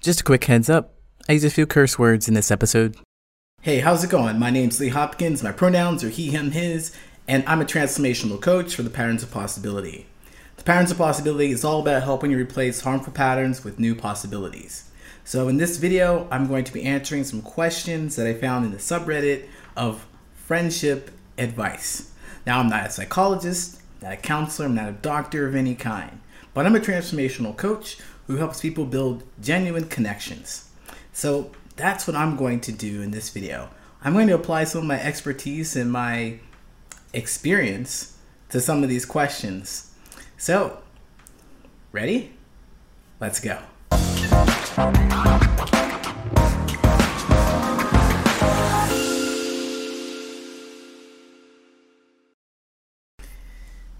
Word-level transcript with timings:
Just 0.00 0.22
a 0.22 0.24
quick 0.24 0.44
heads 0.44 0.70
up 0.70 0.94
I 1.28 1.34
use 1.34 1.44
a 1.44 1.50
few 1.50 1.66
curse 1.66 1.98
words 1.98 2.26
in 2.26 2.32
this 2.32 2.50
episode. 2.50 2.96
Hey, 3.60 3.80
how's 3.80 4.02
it 4.02 4.08
going? 4.08 4.38
My 4.38 4.48
name's 4.48 4.80
Lee 4.80 4.88
Hopkins, 4.88 5.42
my 5.42 5.52
pronouns 5.52 6.02
are 6.02 6.08
he, 6.08 6.30
him, 6.30 6.52
his, 6.52 6.96
and 7.28 7.44
I'm 7.46 7.60
a 7.60 7.66
transformational 7.66 8.40
coach 8.40 8.74
for 8.74 8.82
the 8.82 8.88
Patterns 8.88 9.22
of 9.22 9.30
Possibility. 9.30 10.06
The 10.56 10.64
Patterns 10.64 10.90
of 10.90 10.96
Possibility 10.96 11.50
is 11.50 11.62
all 11.62 11.82
about 11.82 12.02
helping 12.02 12.30
you 12.30 12.38
replace 12.38 12.80
harmful 12.80 13.12
patterns 13.12 13.62
with 13.62 13.78
new 13.78 13.94
possibilities. 13.94 14.90
So, 15.22 15.48
in 15.48 15.58
this 15.58 15.76
video, 15.76 16.26
I'm 16.30 16.48
going 16.48 16.64
to 16.64 16.72
be 16.72 16.84
answering 16.84 17.24
some 17.24 17.42
questions 17.42 18.16
that 18.16 18.26
I 18.26 18.32
found 18.32 18.64
in 18.64 18.72
the 18.72 18.78
subreddit 18.78 19.44
of 19.76 20.06
friendship 20.32 21.10
advice. 21.36 22.10
Now, 22.46 22.60
I'm 22.60 22.70
not 22.70 22.86
a 22.86 22.90
psychologist, 22.90 23.82
not 24.00 24.14
a 24.14 24.16
counselor, 24.16 24.66
I'm 24.66 24.74
not 24.74 24.88
a 24.88 24.92
doctor 24.92 25.46
of 25.46 25.54
any 25.54 25.74
kind, 25.74 26.20
but 26.54 26.64
I'm 26.64 26.74
a 26.74 26.80
transformational 26.80 27.54
coach 27.54 27.98
who 28.30 28.36
helps 28.36 28.60
people 28.60 28.84
build 28.86 29.24
genuine 29.40 29.88
connections. 29.88 30.70
So 31.12 31.50
that's 31.74 32.06
what 32.06 32.14
I'm 32.14 32.36
going 32.36 32.60
to 32.60 32.70
do 32.70 33.02
in 33.02 33.10
this 33.10 33.28
video. 33.28 33.68
I'm 34.04 34.12
going 34.12 34.28
to 34.28 34.36
apply 34.36 34.62
some 34.64 34.82
of 34.82 34.86
my 34.86 35.02
expertise 35.02 35.74
and 35.74 35.90
my 35.90 36.38
experience 37.12 38.16
to 38.50 38.60
some 38.60 38.84
of 38.84 38.88
these 38.88 39.04
questions. 39.04 39.92
So, 40.38 40.78
ready? 41.90 42.32
Let's 43.18 43.40
go. 43.40 43.58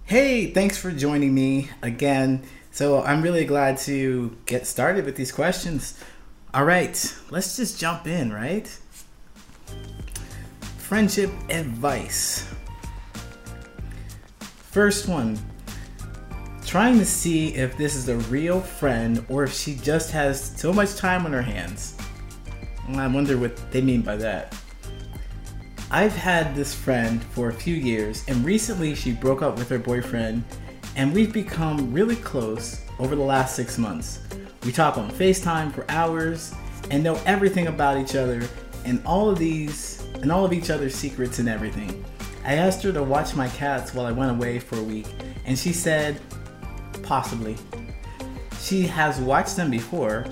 Hey, 0.05 0.53
thanks 0.53 0.77
for 0.77 0.93
joining 0.93 1.35
me 1.35 1.71
again. 1.83 2.45
So, 2.71 3.03
I'm 3.03 3.23
really 3.23 3.45
glad 3.45 3.79
to 3.79 4.37
get 4.47 4.67
started 4.67 5.05
with 5.05 5.17
these 5.17 5.33
questions. 5.33 5.99
All 6.55 6.65
right, 6.65 7.17
let's 7.31 7.57
just 7.57 7.79
jump 7.79 8.07
in, 8.07 8.33
right? 8.33 8.67
Friendship 10.79 11.31
advice. 11.49 12.49
First 14.39 15.09
one 15.09 15.39
trying 16.71 16.97
to 16.97 17.05
see 17.05 17.53
if 17.57 17.77
this 17.77 17.97
is 17.97 18.09
a 18.09 18.17
real 18.29 18.61
friend 18.61 19.27
or 19.29 19.43
if 19.43 19.53
she 19.53 19.75
just 19.75 20.13
has 20.13 20.41
so 20.57 20.73
much 20.73 20.95
time 20.95 21.27
on 21.27 21.33
her 21.33 21.43
hands. 21.43 21.97
I 22.91 23.09
wonder 23.09 23.37
what 23.37 23.57
they 23.73 23.81
mean 23.81 24.03
by 24.03 24.15
that. 24.19 24.57
I've 25.91 26.15
had 26.15 26.55
this 26.55 26.73
friend 26.73 27.21
for 27.21 27.49
a 27.49 27.53
few 27.53 27.75
years, 27.75 28.25
and 28.29 28.45
recently 28.45 28.95
she 28.95 29.11
broke 29.11 29.43
up 29.43 29.59
with 29.59 29.69
her 29.71 29.81
boyfriend, 29.81 30.45
and 31.01 31.15
we've 31.15 31.33
become 31.33 31.91
really 31.95 32.17
close 32.17 32.83
over 32.99 33.17
the 33.17 33.23
last 33.23 33.57
six 33.57 33.79
months. 33.79 34.21
We 34.67 34.71
talk 34.71 34.99
on 34.99 35.11
FaceTime 35.11 35.73
for 35.75 35.91
hours 35.91 36.55
and 36.91 37.03
know 37.03 37.19
everything 37.25 37.69
about 37.69 37.97
each 37.97 38.15
other 38.15 38.47
and 38.85 39.03
all 39.07 39.31
of 39.31 39.39
these 39.39 40.07
and 40.17 40.31
all 40.31 40.45
of 40.45 40.53
each 40.53 40.69
other's 40.69 40.95
secrets 40.95 41.39
and 41.39 41.49
everything. 41.49 42.05
I 42.45 42.57
asked 42.57 42.83
her 42.83 42.93
to 42.93 43.03
watch 43.03 43.35
my 43.35 43.49
cats 43.49 43.95
while 43.95 44.05
I 44.05 44.13
went 44.13 44.31
away 44.31 44.59
for 44.59 44.79
a 44.79 44.83
week, 44.83 45.07
and 45.47 45.59
she 45.59 45.73
said, 45.73 46.21
possibly. 47.03 47.57
She 48.61 48.83
has 48.83 49.19
watched 49.21 49.57
them 49.57 49.71
before, 49.71 50.27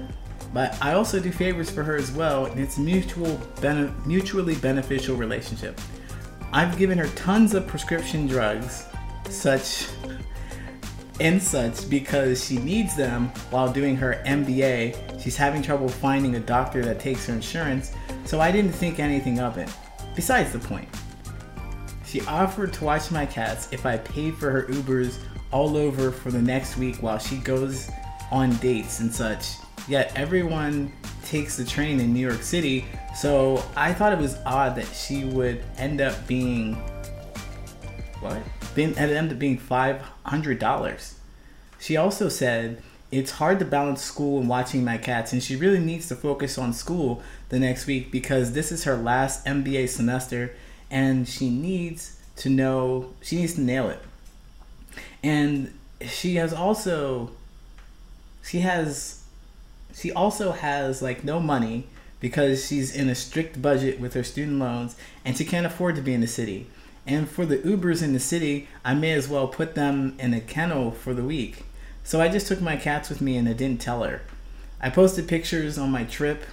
but 0.53 0.77
I 0.83 0.93
also 0.93 1.19
do 1.19 1.33
favors 1.33 1.71
for 1.71 1.83
her 1.83 1.97
as 1.97 2.13
well, 2.13 2.45
and 2.45 2.61
it's 2.61 2.77
a 2.77 2.83
mutual 2.83 3.41
bene- 3.63 3.95
mutually 4.05 4.57
beneficial 4.57 5.17
relationship. 5.17 5.81
I've 6.53 6.77
given 6.77 6.99
her 6.99 7.09
tons 7.17 7.55
of 7.55 7.67
prescription 7.67 8.27
drugs, 8.27 8.85
such 9.31 9.87
and 11.21 11.43
such 11.43 11.89
because 11.91 12.45
she 12.45 12.59
needs 12.59 12.97
them 12.97 13.29
while 13.51 13.73
doing 13.73 13.97
her 13.97 14.23
MBA. 14.27 15.21
She's 15.21 15.37
having 15.37 15.63
trouble 15.63 15.89
finding 15.89 16.37
a 16.37 16.41
doctor 16.41 16.85
that 16.85 17.01
takes 17.01 17.27
her 17.27 17.35
insurance, 17.35 17.93
so 18.25 18.41
I 18.41 18.53
didn't 18.53 18.73
think 18.73 18.99
anything 18.99 19.41
of 19.41 19.59
it. 19.59 19.69
Besides 20.15 20.53
the 20.53 20.59
point, 20.59 20.89
she 22.05 22.21
offered 22.23 22.73
to 22.75 22.85
watch 22.85 23.11
my 23.11 23.27
cats 23.27 23.69
if 23.73 23.85
I 23.85 23.99
paid 23.99 24.37
for 24.37 24.51
her 24.51 24.63
Ubers 24.65 25.19
all 25.51 25.77
over 25.77 26.11
for 26.11 26.31
the 26.31 26.41
next 26.41 26.77
week 26.77 26.97
while 27.03 27.19
she 27.19 27.37
goes 27.39 27.91
on 28.31 28.55
dates 28.57 29.01
and 29.01 29.13
such. 29.13 29.57
Yet 29.89 30.13
everyone 30.17 30.93
takes 31.25 31.57
the 31.57 31.65
train 31.65 32.01
in 32.01 32.13
New 32.13 32.21
York 32.21 32.43
City, 32.43 32.85
so 33.17 33.65
I 33.77 33.93
thought 33.93 34.13
it 34.13 34.19
was 34.19 34.39
odd 34.45 34.77
that 34.77 34.87
she 34.87 35.25
would 35.25 35.65
end 35.77 36.01
up 36.01 36.27
being 36.27 36.75
what? 38.21 38.43
It 38.79 38.99
ended 38.99 39.33
up 39.33 39.39
being 39.39 39.59
five 39.59 40.03
hundred 40.25 40.59
dollars. 40.59 41.15
She 41.79 41.97
also 41.97 42.29
said 42.29 42.83
it's 43.11 43.33
hard 43.33 43.59
to 43.59 43.65
balance 43.65 44.03
school 44.03 44.41
and 44.41 44.49
watching 44.49 44.85
my 44.85 44.99
cats, 44.99 45.33
and 45.33 45.43
she 45.43 45.57
really 45.57 45.79
needs 45.79 46.09
to 46.09 46.17
focus 46.17 46.59
on 46.59 46.73
school 46.73 47.23
the 47.49 47.59
next 47.59 47.87
week 47.87 48.13
because 48.13 48.53
this 48.53 48.71
is 48.71 48.85
her 48.85 48.97
last 48.97 49.45
MBA 49.47 49.89
semester, 49.89 50.55
and 50.91 51.27
she 51.29 51.49
needs 51.49 52.21
to 52.37 52.51
know 52.51 53.11
she 53.23 53.37
needs 53.37 53.55
to 53.55 53.61
nail 53.61 53.89
it. 53.89 54.01
And 55.23 55.73
she 56.07 56.37
has 56.37 56.53
also 56.53 57.31
she 58.43 58.61
has 58.61 59.25
she 59.95 60.13
also 60.13 60.53
has 60.53 61.03
like 61.03 61.25
no 61.25 61.41
money 61.41 61.87
because 62.21 62.67
she's 62.67 62.95
in 62.95 63.09
a 63.09 63.15
strict 63.15 63.61
budget 63.61 64.01
with 64.01 64.15
her 64.15 64.25
student 64.25 64.59
loans 64.59 64.97
and 65.25 65.37
she 65.37 65.45
can't 65.45 65.67
afford 65.67 65.97
to 65.97 66.03
be 66.03 66.15
in 66.15 66.21
the 66.21 66.27
city. 66.27 66.67
And 67.09 67.27
for 67.27 67.47
the 67.47 67.57
Ubers 67.57 68.03
in 68.03 68.13
the 68.13 68.21
city, 68.21 68.69
I 68.85 68.93
may 68.93 69.13
as 69.13 69.29
well 69.29 69.49
put 69.49 69.75
them 69.75 70.15
in 70.19 70.35
a 70.35 70.43
kennel 70.43 70.91
for 70.91 71.15
the 71.15 71.25
week. 71.25 71.65
So 72.05 72.21
I 72.21 72.29
just 72.29 72.47
took 72.47 72.61
my 72.61 72.77
cats 72.77 73.09
with 73.09 73.23
me 73.23 73.39
and 73.39 73.49
I 73.49 73.55
didn't 73.55 73.81
tell 73.81 74.03
her. 74.03 74.21
I 74.79 74.91
posted 74.91 75.27
pictures 75.27 75.79
on 75.79 75.91
my 75.91 76.05
trip 76.05 76.45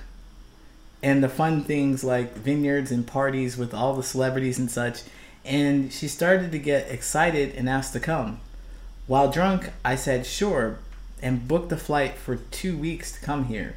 and 1.04 1.22
the 1.22 1.28
fun 1.28 1.66
things 1.66 2.06
like 2.06 2.36
vineyards 2.36 2.90
and 2.90 3.06
parties 3.06 3.58
with 3.58 3.74
all 3.74 3.96
the 3.96 4.02
celebrities 4.02 4.58
and 4.58 4.72
such, 4.72 5.02
and 5.44 5.92
she 5.92 6.08
started 6.08 6.54
to 6.54 6.58
get 6.58 6.90
excited 6.90 7.54
and 7.56 7.68
asked 7.68 7.92
to 7.92 8.00
come. 8.00 8.40
While 9.08 9.30
drunk, 9.30 9.72
I 9.84 9.96
said 9.96 10.26
sure 10.26 10.80
and 11.22 11.50
booked 11.50 11.72
a 11.74 11.78
flight 11.78 12.16
for 12.16 12.38
two 12.38 12.78
weeks 12.78 13.12
to 13.12 13.20
come 13.20 13.46
here. 13.46 13.76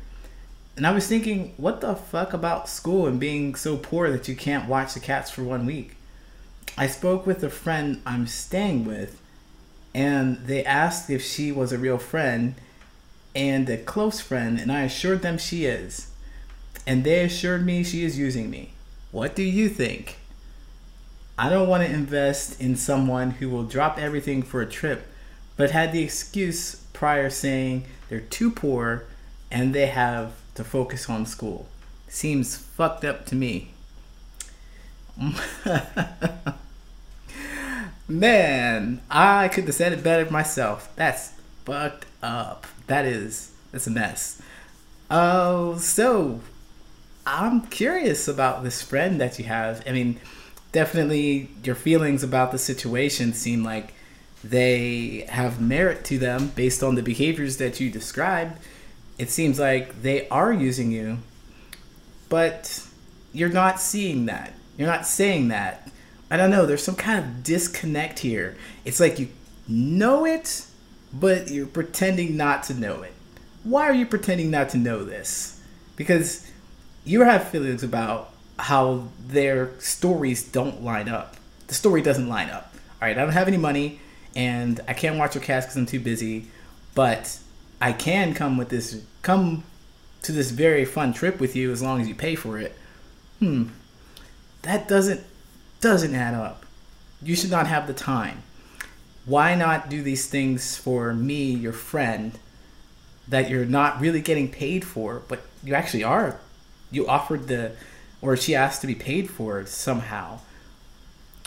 And 0.77 0.87
I 0.87 0.93
was 0.93 1.09
thinking, 1.09 1.55
what 1.56 1.81
the 1.81 1.97
fuck 1.97 2.33
about 2.33 2.69
school 2.69 3.09
and 3.09 3.19
being 3.19 3.56
so 3.56 3.77
poor 3.77 4.12
that 4.12 4.28
you 4.28 4.37
can't 4.37 4.69
watch 4.69 4.95
the 4.95 5.00
cats 5.00 5.28
for 5.28 5.43
one 5.43 5.66
week? 5.66 5.97
I 6.78 6.87
spoke 6.87 7.27
with 7.27 7.43
a 7.43 7.50
friend 7.50 8.00
I'm 8.06 8.28
staying 8.28 8.84
with, 8.84 9.21
and 9.93 10.37
they 10.47 10.65
asked 10.65 11.11
if 11.11 11.25
she 11.25 11.50
was 11.50 11.72
a 11.72 11.78
real 11.78 11.99
friend 11.99 12.55
and 13.34 13.69
a 13.69 13.77
close 13.77 14.21
friend, 14.21 14.61
and 14.61 14.71
I 14.71 14.83
assured 14.83 15.22
them 15.22 15.39
she 15.39 15.65
is. 15.65 16.12
And 16.87 17.03
they 17.03 17.25
assured 17.25 17.66
me 17.66 17.83
she 17.83 18.05
is 18.05 18.16
using 18.16 18.49
me. 18.49 18.75
What 19.11 19.34
do 19.34 19.43
you 19.43 19.69
think? 19.69 20.19
I 21.37 21.50
don't 21.50 21.69
want 21.69 21.84
to 21.84 21.93
invest 21.93 22.61
in 22.61 22.77
someone 22.77 23.33
who 23.33 23.50
will 23.50 23.65
drop 23.65 23.99
everything 23.99 24.43
for 24.43 24.62
a 24.62 24.66
trip, 24.66 25.05
but 25.56 25.72
had 25.72 25.91
the 25.91 26.05
excuse 26.05 26.77
prior 26.93 27.28
saying 27.28 27.87
they're 28.09 28.21
too 28.21 28.53
poor 28.53 29.03
and 29.50 29.75
they 29.75 29.87
have 29.87 30.33
to 30.55 30.62
focus 30.62 31.10
on 31.10 31.27
school. 31.27 31.66
Seems 32.06 32.56
fucked 32.56 33.05
up 33.05 33.27
to 33.27 33.34
me. 33.34 33.72
Man, 38.09 39.03
I 39.11 39.49
could 39.49 39.65
have 39.65 39.75
said 39.75 39.93
it 39.93 40.03
better 40.03 40.31
myself. 40.31 40.91
That's 40.97 41.35
fucked 41.67 42.07
up. 42.23 42.67
That 42.87 43.05
is 43.05 43.53
that's 43.71 43.87
a 43.87 43.91
mess. 43.91 44.41
Oh, 45.11 45.73
uh, 45.73 45.79
so 45.79 46.41
I'm 47.27 47.67
curious 47.67 48.27
about 48.27 48.65
this 48.65 48.81
friend 48.81 49.21
that 49.21 49.39
you 49.39 49.45
have. 49.45 49.83
I 49.87 49.93
mean, 49.93 50.19
definitely 50.73 51.51
your 51.63 51.75
feelings 51.75 52.23
about 52.23 52.51
the 52.51 52.59
situation 52.59 53.35
seem 53.35 53.63
like 53.63 53.93
they 54.43 55.27
have 55.29 55.61
merit 55.61 56.05
to 56.07 56.19
them 56.19 56.49
based 56.57 56.83
on 56.83 56.95
the 56.95 57.03
behaviors 57.03 57.59
that 57.59 57.81
you 57.81 57.91
described. 57.91 58.59
It 59.19 59.29
seems 59.29 59.59
like 59.59 60.01
they 60.01 60.29
are 60.29 60.53
using 60.53 60.93
you, 60.93 61.19
but 62.31 62.87
you're 63.33 63.49
not 63.49 63.81
seeing 63.81 64.27
that. 64.27 64.54
You're 64.78 64.89
not 64.89 65.07
saying 65.07 65.49
that. 65.49 65.88
I 66.30 66.36
don't 66.36 66.51
know. 66.51 66.66
There's 66.66 66.83
some 66.83 66.97
kind 66.97 67.25
of 67.25 67.42
disconnect 67.42 68.19
here. 68.19 68.57
It's 68.84 69.01
like 69.01 69.19
you 69.19 69.28
know 69.66 70.25
it, 70.27 70.66
but 71.13 71.51
you're 71.51 71.66
pretending 71.66 72.36
not 72.36 72.65
to 72.65 72.75
know 72.75 73.03
it. 73.03 73.15
Why 73.65 73.84
are 73.84 73.95
you 73.95 74.07
pretending 74.07 74.51
not 74.51 74.71
to 74.71 74.78
know 74.78 75.04
this? 75.04 75.60
Because 75.97 76.51
you 77.04 77.22
have 77.22 77.48
feelings 77.48 77.83
about 77.83 78.30
how 78.59 79.09
their 79.27 79.71
stories 79.78 80.42
don't 80.45 80.83
line 80.83 81.09
up. 81.09 81.36
The 81.69 81.75
story 81.75 82.03
doesn't 82.03 82.28
line 82.28 82.51
up. 82.51 82.75
All 83.01 83.09
right, 83.09 83.16
I 83.16 83.22
don't 83.22 83.33
have 83.33 83.48
any 83.48 83.57
money, 83.57 84.01
and 84.34 84.80
I 84.89 84.92
can't 84.92 85.16
watch 85.16 85.34
your 85.34 85.45
cast 85.45 85.69
because 85.69 85.77
I'm 85.77 85.86
too 85.86 86.01
busy. 86.01 86.48
But 86.95 87.39
I 87.80 87.92
can 87.92 88.34
come 88.34 88.57
with 88.57 88.69
this, 88.69 89.03
come 89.22 89.65
to 90.22 90.33
this 90.33 90.51
very 90.51 90.84
fun 90.84 91.13
trip 91.13 91.41
with 91.41 91.54
you 91.54 91.71
as 91.71 91.83
long 91.83 92.01
as 92.01 92.09
you 92.09 92.15
pay 92.15 92.34
for 92.34 92.59
it. 92.59 92.77
Hmm, 93.39 93.69
that 94.63 94.89
doesn't 94.89 95.25
doesn't 95.80 96.15
add 96.15 96.34
up. 96.34 96.65
You 97.22 97.34
should 97.34 97.51
not 97.51 97.66
have 97.66 97.86
the 97.86 97.95
time. 97.95 98.42
Why 99.25 99.54
not 99.54 99.91
do 99.91 100.03
these 100.03 100.27
things 100.27 100.77
for 100.77 101.13
me, 101.13 101.53
your 101.53 101.72
friend, 101.72 102.39
that 103.27 103.51
you're 103.51 103.66
not 103.66 104.01
really 104.01 104.21
getting 104.21 104.51
paid 104.51 104.84
for, 104.84 105.22
but 105.28 105.42
you 105.63 105.75
actually 105.75 106.04
are. 106.04 106.41
You 106.91 107.07
offered 107.07 107.48
the, 107.48 107.72
or 108.22 108.36
she 108.36 108.54
asked 108.54 108.80
to 108.80 108.86
be 108.86 108.95
paid 108.95 109.28
for 109.30 109.66
somehow. 109.66 110.41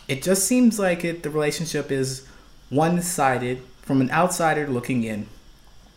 It 0.08 0.22
just 0.22 0.46
seems 0.46 0.78
like 0.78 1.04
it. 1.04 1.24
The 1.24 1.30
relationship 1.30 1.92
is 1.92 2.28
one-sided 2.70 3.64
from 3.82 4.02
an 4.02 4.12
outsider 4.12 4.68
looking 4.68 5.04
in. 5.04 5.28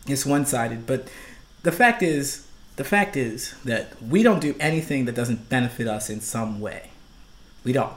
It's 0.07 0.25
one-sided, 0.25 0.87
but 0.87 1.07
the 1.63 1.71
fact 1.71 2.01
is, 2.01 2.47
the 2.75 2.83
fact 2.83 3.15
is 3.15 3.55
that 3.63 4.01
we 4.01 4.23
don't 4.23 4.41
do 4.41 4.55
anything 4.59 5.05
that 5.05 5.15
doesn't 5.15 5.49
benefit 5.49 5.87
us 5.87 6.09
in 6.09 6.21
some 6.21 6.59
way. 6.59 6.91
We 7.63 7.73
don't. 7.73 7.93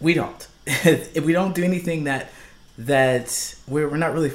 We 0.00 0.14
don't. 0.14 0.46
if 0.66 1.24
we 1.24 1.32
don't 1.32 1.54
do 1.54 1.64
anything 1.64 2.04
that 2.04 2.30
that 2.76 3.56
we're, 3.66 3.88
we're 3.88 3.96
not 3.96 4.12
really 4.12 4.32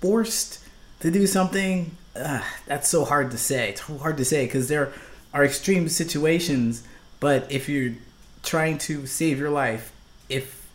forced 0.00 0.62
to 1.00 1.10
do 1.10 1.26
something, 1.26 1.96
uh, 2.14 2.42
that's 2.66 2.88
so 2.88 3.04
hard 3.04 3.30
to 3.30 3.38
say. 3.38 3.70
It's 3.70 3.80
hard 3.80 4.18
to 4.18 4.24
say 4.24 4.44
because 4.46 4.68
there 4.68 4.92
are 5.32 5.44
extreme 5.44 5.88
situations. 5.88 6.82
But 7.20 7.50
if 7.50 7.68
you're 7.68 7.94
trying 8.42 8.78
to 8.78 9.06
save 9.06 9.38
your 9.38 9.50
life, 9.50 9.92
if 10.28 10.66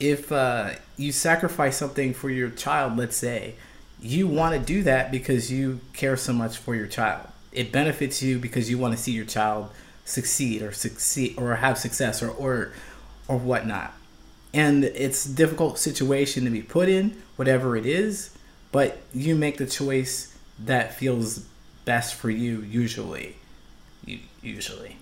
if 0.00 0.32
uh, 0.32 0.70
you 0.96 1.12
sacrifice 1.12 1.76
something 1.76 2.12
for 2.12 2.28
your 2.28 2.50
child, 2.50 2.96
let's 2.96 3.16
say, 3.16 3.54
you 4.00 4.26
want 4.26 4.54
to 4.54 4.60
do 4.60 4.82
that 4.82 5.12
because 5.12 5.50
you 5.50 5.80
care 5.92 6.16
so 6.16 6.32
much 6.32 6.58
for 6.58 6.74
your 6.74 6.88
child. 6.88 7.28
It 7.52 7.70
benefits 7.70 8.22
you 8.22 8.38
because 8.38 8.68
you 8.68 8.78
want 8.78 8.96
to 8.96 9.02
see 9.02 9.12
your 9.12 9.24
child 9.24 9.70
succeed 10.04 10.62
or 10.62 10.72
succeed 10.72 11.34
or 11.38 11.54
have 11.56 11.78
success 11.78 12.22
or 12.22 12.30
or 12.30 12.72
or 13.28 13.38
whatnot. 13.38 13.92
And 14.54 14.84
it's 14.84 15.24
a 15.26 15.32
difficult 15.32 15.78
situation 15.78 16.44
to 16.44 16.50
be 16.50 16.62
put 16.62 16.88
in, 16.88 17.22
whatever 17.36 17.76
it 17.76 17.86
is 17.86 18.36
but 18.72 18.98
you 19.12 19.36
make 19.36 19.58
the 19.58 19.66
choice 19.66 20.34
that 20.58 20.94
feels 20.94 21.44
best 21.84 22.14
for 22.14 22.30
you 22.30 22.62
usually 22.62 23.36
usually 24.42 24.96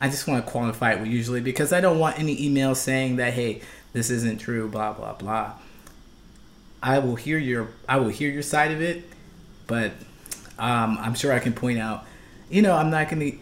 i 0.00 0.08
just 0.08 0.26
want 0.26 0.44
to 0.44 0.50
qualify 0.50 0.92
it 0.92 1.00
with 1.00 1.08
usually 1.08 1.40
because 1.40 1.72
i 1.72 1.80
don't 1.80 1.98
want 1.98 2.18
any 2.18 2.36
emails 2.36 2.76
saying 2.76 3.16
that 3.16 3.32
hey 3.34 3.60
this 3.92 4.10
isn't 4.10 4.38
true 4.38 4.68
blah 4.68 4.92
blah 4.92 5.12
blah 5.12 5.52
i 6.82 6.98
will 6.98 7.16
hear 7.16 7.38
your 7.38 7.68
i 7.88 7.96
will 7.96 8.08
hear 8.08 8.30
your 8.30 8.42
side 8.42 8.72
of 8.72 8.80
it 8.80 9.04
but 9.66 9.92
um, 10.58 10.98
i'm 11.00 11.14
sure 11.14 11.32
i 11.32 11.38
can 11.38 11.52
point 11.52 11.78
out 11.78 12.04
you 12.48 12.62
know 12.62 12.74
i'm 12.74 12.90
not 12.90 13.08
gonna 13.08 13.32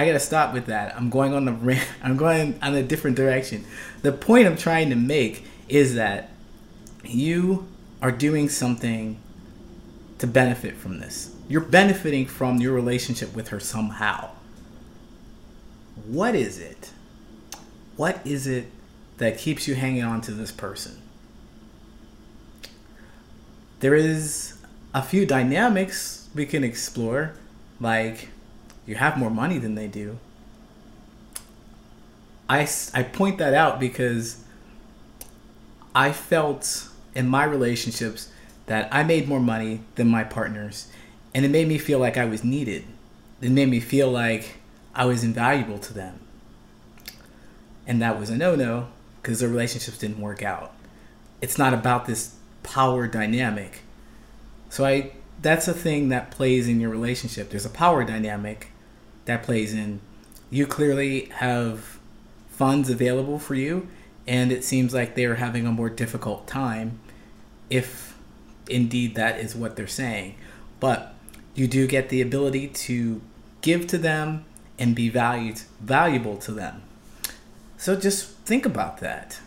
i 0.00 0.06
gotta 0.06 0.20
stop 0.20 0.52
with 0.52 0.66
that 0.66 0.94
i'm 0.96 1.10
going 1.10 1.34
on 1.34 1.44
the 1.44 1.82
i'm 2.02 2.16
going 2.16 2.58
on 2.62 2.74
a 2.74 2.82
different 2.82 3.16
direction 3.16 3.64
the 4.02 4.12
point 4.12 4.46
i'm 4.46 4.56
trying 4.56 4.90
to 4.90 4.96
make 4.96 5.44
is 5.68 5.94
that 5.94 6.30
you 7.04 7.66
are 8.02 8.12
doing 8.12 8.48
something 8.48 9.18
to 10.18 10.26
benefit 10.26 10.76
from 10.76 11.00
this. 11.00 11.34
You're 11.48 11.62
benefiting 11.62 12.26
from 12.26 12.58
your 12.58 12.72
relationship 12.72 13.34
with 13.34 13.48
her 13.48 13.58
somehow. 13.58 14.30
What 16.06 16.34
is 16.34 16.58
it? 16.58 16.92
What 17.96 18.24
is 18.24 18.46
it 18.46 18.66
that 19.18 19.38
keeps 19.38 19.66
you 19.66 19.74
hanging 19.74 20.02
on 20.02 20.20
to 20.22 20.32
this 20.32 20.52
person? 20.52 21.00
There 23.80 23.94
is 23.94 24.58
a 24.94 25.02
few 25.02 25.24
dynamics 25.24 26.28
we 26.34 26.46
can 26.46 26.64
explore, 26.64 27.32
like 27.80 28.28
you 28.90 28.96
have 28.96 29.16
more 29.16 29.30
money 29.30 29.56
than 29.56 29.76
they 29.76 29.86
do. 29.86 30.18
I, 32.48 32.68
I 32.92 33.04
point 33.04 33.38
that 33.38 33.54
out 33.54 33.78
because 33.78 34.42
I 35.94 36.10
felt 36.10 36.88
in 37.14 37.28
my 37.28 37.44
relationships 37.44 38.32
that 38.66 38.88
I 38.90 39.04
made 39.04 39.28
more 39.28 39.38
money 39.38 39.82
than 39.94 40.08
my 40.08 40.24
partners, 40.24 40.88
and 41.32 41.44
it 41.44 41.50
made 41.50 41.68
me 41.68 41.78
feel 41.78 42.00
like 42.00 42.16
I 42.16 42.24
was 42.24 42.42
needed. 42.42 42.84
It 43.40 43.52
made 43.52 43.68
me 43.68 43.78
feel 43.78 44.10
like 44.10 44.56
I 44.92 45.04
was 45.04 45.22
invaluable 45.22 45.78
to 45.78 45.94
them. 45.94 46.18
And 47.86 48.02
that 48.02 48.18
was 48.18 48.28
a 48.28 48.36
no 48.36 48.56
no 48.56 48.88
because 49.22 49.38
the 49.38 49.48
relationships 49.48 49.98
didn't 49.98 50.20
work 50.20 50.42
out. 50.42 50.74
It's 51.40 51.58
not 51.58 51.72
about 51.72 52.06
this 52.06 52.34
power 52.64 53.06
dynamic. 53.06 53.82
So 54.68 54.84
I 54.84 55.12
that's 55.40 55.68
a 55.68 55.72
thing 55.72 56.08
that 56.08 56.32
plays 56.32 56.66
in 56.66 56.80
your 56.80 56.90
relationship. 56.90 57.50
There's 57.50 57.64
a 57.64 57.70
power 57.70 58.04
dynamic 58.04 58.72
that 59.30 59.44
plays 59.44 59.72
in. 59.72 60.00
You 60.50 60.66
clearly 60.66 61.26
have 61.36 62.00
funds 62.48 62.90
available 62.90 63.38
for 63.38 63.54
you 63.54 63.88
and 64.26 64.52
it 64.52 64.64
seems 64.64 64.92
like 64.92 65.14
they're 65.14 65.36
having 65.36 65.66
a 65.66 65.72
more 65.72 65.88
difficult 65.88 66.46
time 66.46 66.98
if 67.70 68.18
indeed 68.68 69.14
that 69.14 69.38
is 69.38 69.54
what 69.54 69.76
they're 69.76 69.86
saying. 69.86 70.34
But 70.80 71.14
you 71.54 71.68
do 71.68 71.86
get 71.86 72.08
the 72.08 72.20
ability 72.20 72.68
to 72.68 73.22
give 73.60 73.86
to 73.88 73.98
them 73.98 74.44
and 74.78 74.94
be 74.94 75.08
valued 75.08 75.60
valuable 75.80 76.36
to 76.38 76.52
them. 76.52 76.82
So 77.76 77.96
just 77.96 78.30
think 78.38 78.66
about 78.66 78.98
that. 78.98 79.40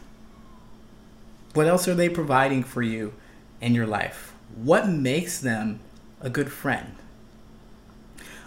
What 1.53 1.68
else 1.68 1.88
are 1.88 1.95
they 1.95 2.09
providing 2.09 2.63
for 2.63 2.81
you 2.81 3.13
in 3.59 3.75
your 3.75 3.85
life? 3.85 4.33
What 4.56 4.88
makes 4.88 5.39
them 5.39 5.81
a 6.21 6.30
good 6.30 6.51
friend? 6.51 6.95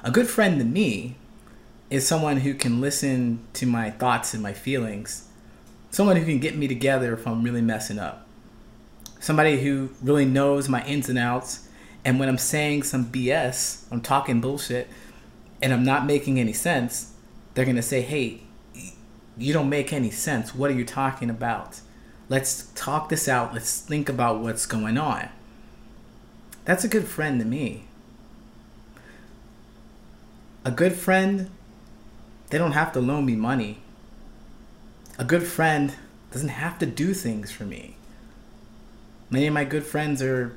A 0.03 0.11
good 0.11 0.29
friend 0.29 0.59
to 0.59 0.65
me 0.65 1.17
is 1.91 2.07
someone 2.07 2.39
who 2.39 2.55
can 2.55 2.81
listen 2.81 3.47
to 3.55 3.67
my 3.67 3.91
thoughts 3.91 4.35
and 4.35 4.43
my 4.43 4.53
feelings 4.53 5.27
someone 5.97 6.17
who 6.17 6.27
can 6.27 6.39
get 6.39 6.55
me 6.55 6.69
together 6.69 7.15
if 7.15 7.27
I'm 7.27 7.43
really 7.43 7.63
messing 7.63 7.99
up. 7.99 8.27
Somebody 9.19 9.63
who 9.63 9.89
really 10.03 10.27
knows 10.27 10.69
my 10.69 10.85
ins 10.85 11.09
and 11.09 11.19
outs. 11.19 11.69
And 12.05 12.21
when 12.21 12.29
I'm 12.29 12.37
saying 12.37 12.83
some 12.83 13.07
BS, 13.07 13.85
I'm 13.91 14.03
talking 14.03 14.43
bullshit, 14.43 14.89
and 15.63 15.73
I'm 15.73 15.85
not 15.85 16.05
making 16.05 16.39
any 16.39 16.53
sense, 16.53 17.15
they're 17.55 17.65
going 17.65 17.77
to 17.77 17.83
say, 17.83 18.03
hey, 18.03 18.43
you 19.39 19.55
don't 19.55 19.71
make 19.71 19.91
any 19.91 20.11
sense. 20.11 20.55
What 20.55 20.71
are 20.71 20.75
you 20.75 20.85
talking 20.85 21.31
about? 21.31 21.81
Let's 22.29 22.71
talk 22.75 23.09
this 23.09 23.27
out. 23.27 23.55
Let's 23.55 23.81
think 23.81 24.11
about 24.11 24.41
what's 24.41 24.67
going 24.67 24.99
on. 24.99 25.31
That's 26.67 26.85
a 26.85 26.89
good 26.89 27.09
friend 27.09 27.41
to 27.41 27.47
me. 27.47 27.85
A 30.63 30.71
good 30.71 30.93
friend, 30.93 31.49
they 32.51 32.59
don't 32.59 32.73
have 32.73 32.93
to 32.93 33.01
loan 33.01 33.25
me 33.25 33.37
money 33.37 33.79
a 35.19 35.25
good 35.25 35.45
friend 35.45 35.95
doesn't 36.33 36.51
have 36.51 36.79
to 36.79 36.87
do 36.87 37.15
things 37.15 37.51
for 37.51 37.65
me. 37.65 37.97
Many 39.31 39.47
of 39.47 39.55
my 39.55 39.65
good 39.65 39.85
friends 39.85 40.23
are 40.23 40.57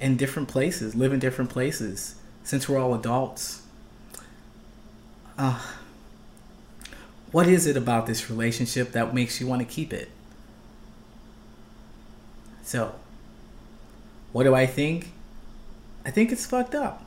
in 0.00 0.16
different 0.16 0.48
places, 0.48 0.94
live 0.94 1.12
in 1.12 1.18
different 1.18 1.50
places, 1.50 2.16
since 2.42 2.68
we're 2.68 2.78
all 2.78 2.94
adults. 2.94 3.62
Uh, 5.38 5.60
what 7.32 7.46
is 7.46 7.66
it 7.66 7.76
about 7.76 8.06
this 8.06 8.28
relationship 8.28 8.92
that 8.92 9.14
makes 9.14 9.40
you 9.40 9.46
want 9.46 9.60
to 9.60 9.66
keep 9.66 9.92
it? 9.92 10.10
So, 12.62 12.94
what 14.32 14.44
do 14.44 14.54
I 14.54 14.66
think? 14.66 15.12
I 16.04 16.10
think 16.10 16.30
it's 16.30 16.46
fucked 16.46 16.74
up. 16.74 17.04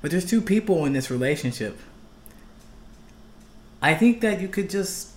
But 0.00 0.10
there's 0.10 0.24
two 0.24 0.40
people 0.40 0.84
in 0.84 0.92
this 0.92 1.10
relationship. 1.10 1.78
I 3.80 3.94
think 3.94 4.20
that 4.20 4.40
you 4.40 4.48
could 4.48 4.68
just 4.68 5.10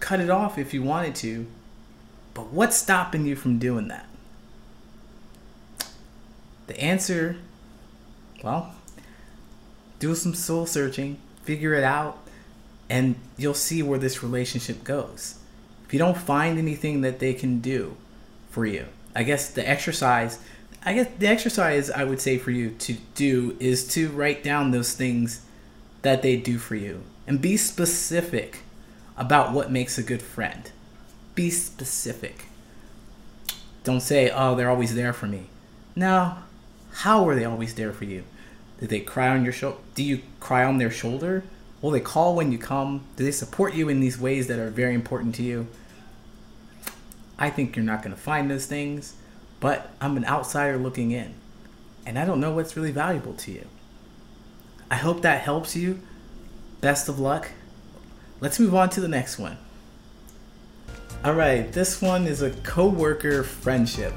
cut 0.00 0.20
it 0.20 0.30
off 0.30 0.58
if 0.58 0.74
you 0.74 0.82
wanted 0.82 1.14
to. 1.16 1.46
But 2.34 2.46
what's 2.46 2.76
stopping 2.76 3.26
you 3.26 3.36
from 3.36 3.58
doing 3.58 3.88
that? 3.88 4.06
The 6.66 6.80
answer, 6.80 7.36
well, 8.42 8.74
do 9.98 10.14
some 10.14 10.34
soul 10.34 10.66
searching, 10.66 11.18
figure 11.42 11.74
it 11.74 11.84
out, 11.84 12.18
and 12.88 13.16
you'll 13.36 13.54
see 13.54 13.82
where 13.82 13.98
this 13.98 14.22
relationship 14.22 14.84
goes. 14.84 15.38
If 15.86 15.92
you 15.92 15.98
don't 15.98 16.16
find 16.16 16.58
anything 16.58 17.00
that 17.00 17.18
they 17.18 17.34
can 17.34 17.60
do 17.60 17.96
for 18.50 18.66
you, 18.66 18.86
I 19.14 19.24
guess 19.24 19.50
the 19.50 19.68
exercise, 19.68 20.38
I 20.84 20.94
guess 20.94 21.08
the 21.18 21.26
exercise 21.26 21.90
I 21.90 22.04
would 22.04 22.20
say 22.20 22.38
for 22.38 22.52
you 22.52 22.70
to 22.70 22.94
do 23.14 23.56
is 23.58 23.86
to 23.94 24.08
write 24.10 24.42
down 24.44 24.70
those 24.70 24.94
things 24.94 25.44
that 26.02 26.22
they 26.22 26.36
do 26.36 26.58
for 26.58 26.76
you 26.76 27.02
and 27.30 27.40
be 27.40 27.56
specific 27.56 28.64
about 29.16 29.52
what 29.52 29.70
makes 29.70 29.96
a 29.96 30.02
good 30.02 30.20
friend. 30.20 30.72
Be 31.36 31.48
specific. 31.48 32.46
Don't 33.84 34.00
say, 34.00 34.32
oh, 34.34 34.56
they're 34.56 34.68
always 34.68 34.96
there 34.96 35.12
for 35.12 35.28
me. 35.28 35.44
Now, 35.94 36.42
How 36.90 37.28
are 37.28 37.36
they 37.36 37.44
always 37.44 37.76
there 37.76 37.92
for 37.92 38.04
you? 38.04 38.24
Do 38.80 38.88
they 38.88 38.98
cry 38.98 39.28
on 39.28 39.44
your 39.44 39.52
shoulder? 39.52 39.78
Do 39.94 40.02
you 40.02 40.22
cry 40.40 40.64
on 40.64 40.78
their 40.78 40.90
shoulder? 40.90 41.44
Will 41.80 41.92
they 41.92 42.00
call 42.00 42.34
when 42.34 42.50
you 42.50 42.58
come? 42.58 43.04
Do 43.14 43.22
they 43.22 43.30
support 43.30 43.74
you 43.74 43.88
in 43.88 44.00
these 44.00 44.18
ways 44.18 44.48
that 44.48 44.58
are 44.58 44.68
very 44.68 44.94
important 44.96 45.36
to 45.36 45.44
you? 45.44 45.68
I 47.38 47.48
think 47.48 47.76
you're 47.76 47.84
not 47.84 48.02
going 48.02 48.12
to 48.12 48.20
find 48.20 48.50
those 48.50 48.66
things, 48.66 49.14
but 49.60 49.92
I'm 50.00 50.16
an 50.16 50.24
outsider 50.24 50.78
looking 50.78 51.12
in, 51.12 51.34
and 52.04 52.18
I 52.18 52.24
don't 52.24 52.40
know 52.40 52.50
what's 52.50 52.76
really 52.76 52.90
valuable 52.90 53.34
to 53.34 53.52
you. 53.52 53.66
I 54.90 54.96
hope 54.96 55.22
that 55.22 55.42
helps 55.42 55.76
you. 55.76 56.00
Best 56.80 57.10
of 57.10 57.18
luck. 57.18 57.50
Let's 58.40 58.58
move 58.58 58.74
on 58.74 58.88
to 58.90 59.02
the 59.02 59.08
next 59.08 59.38
one. 59.38 59.58
All 61.22 61.34
right, 61.34 61.70
this 61.70 62.00
one 62.00 62.26
is 62.26 62.40
a 62.40 62.52
co-worker 62.62 63.42
friendship. 63.42 64.14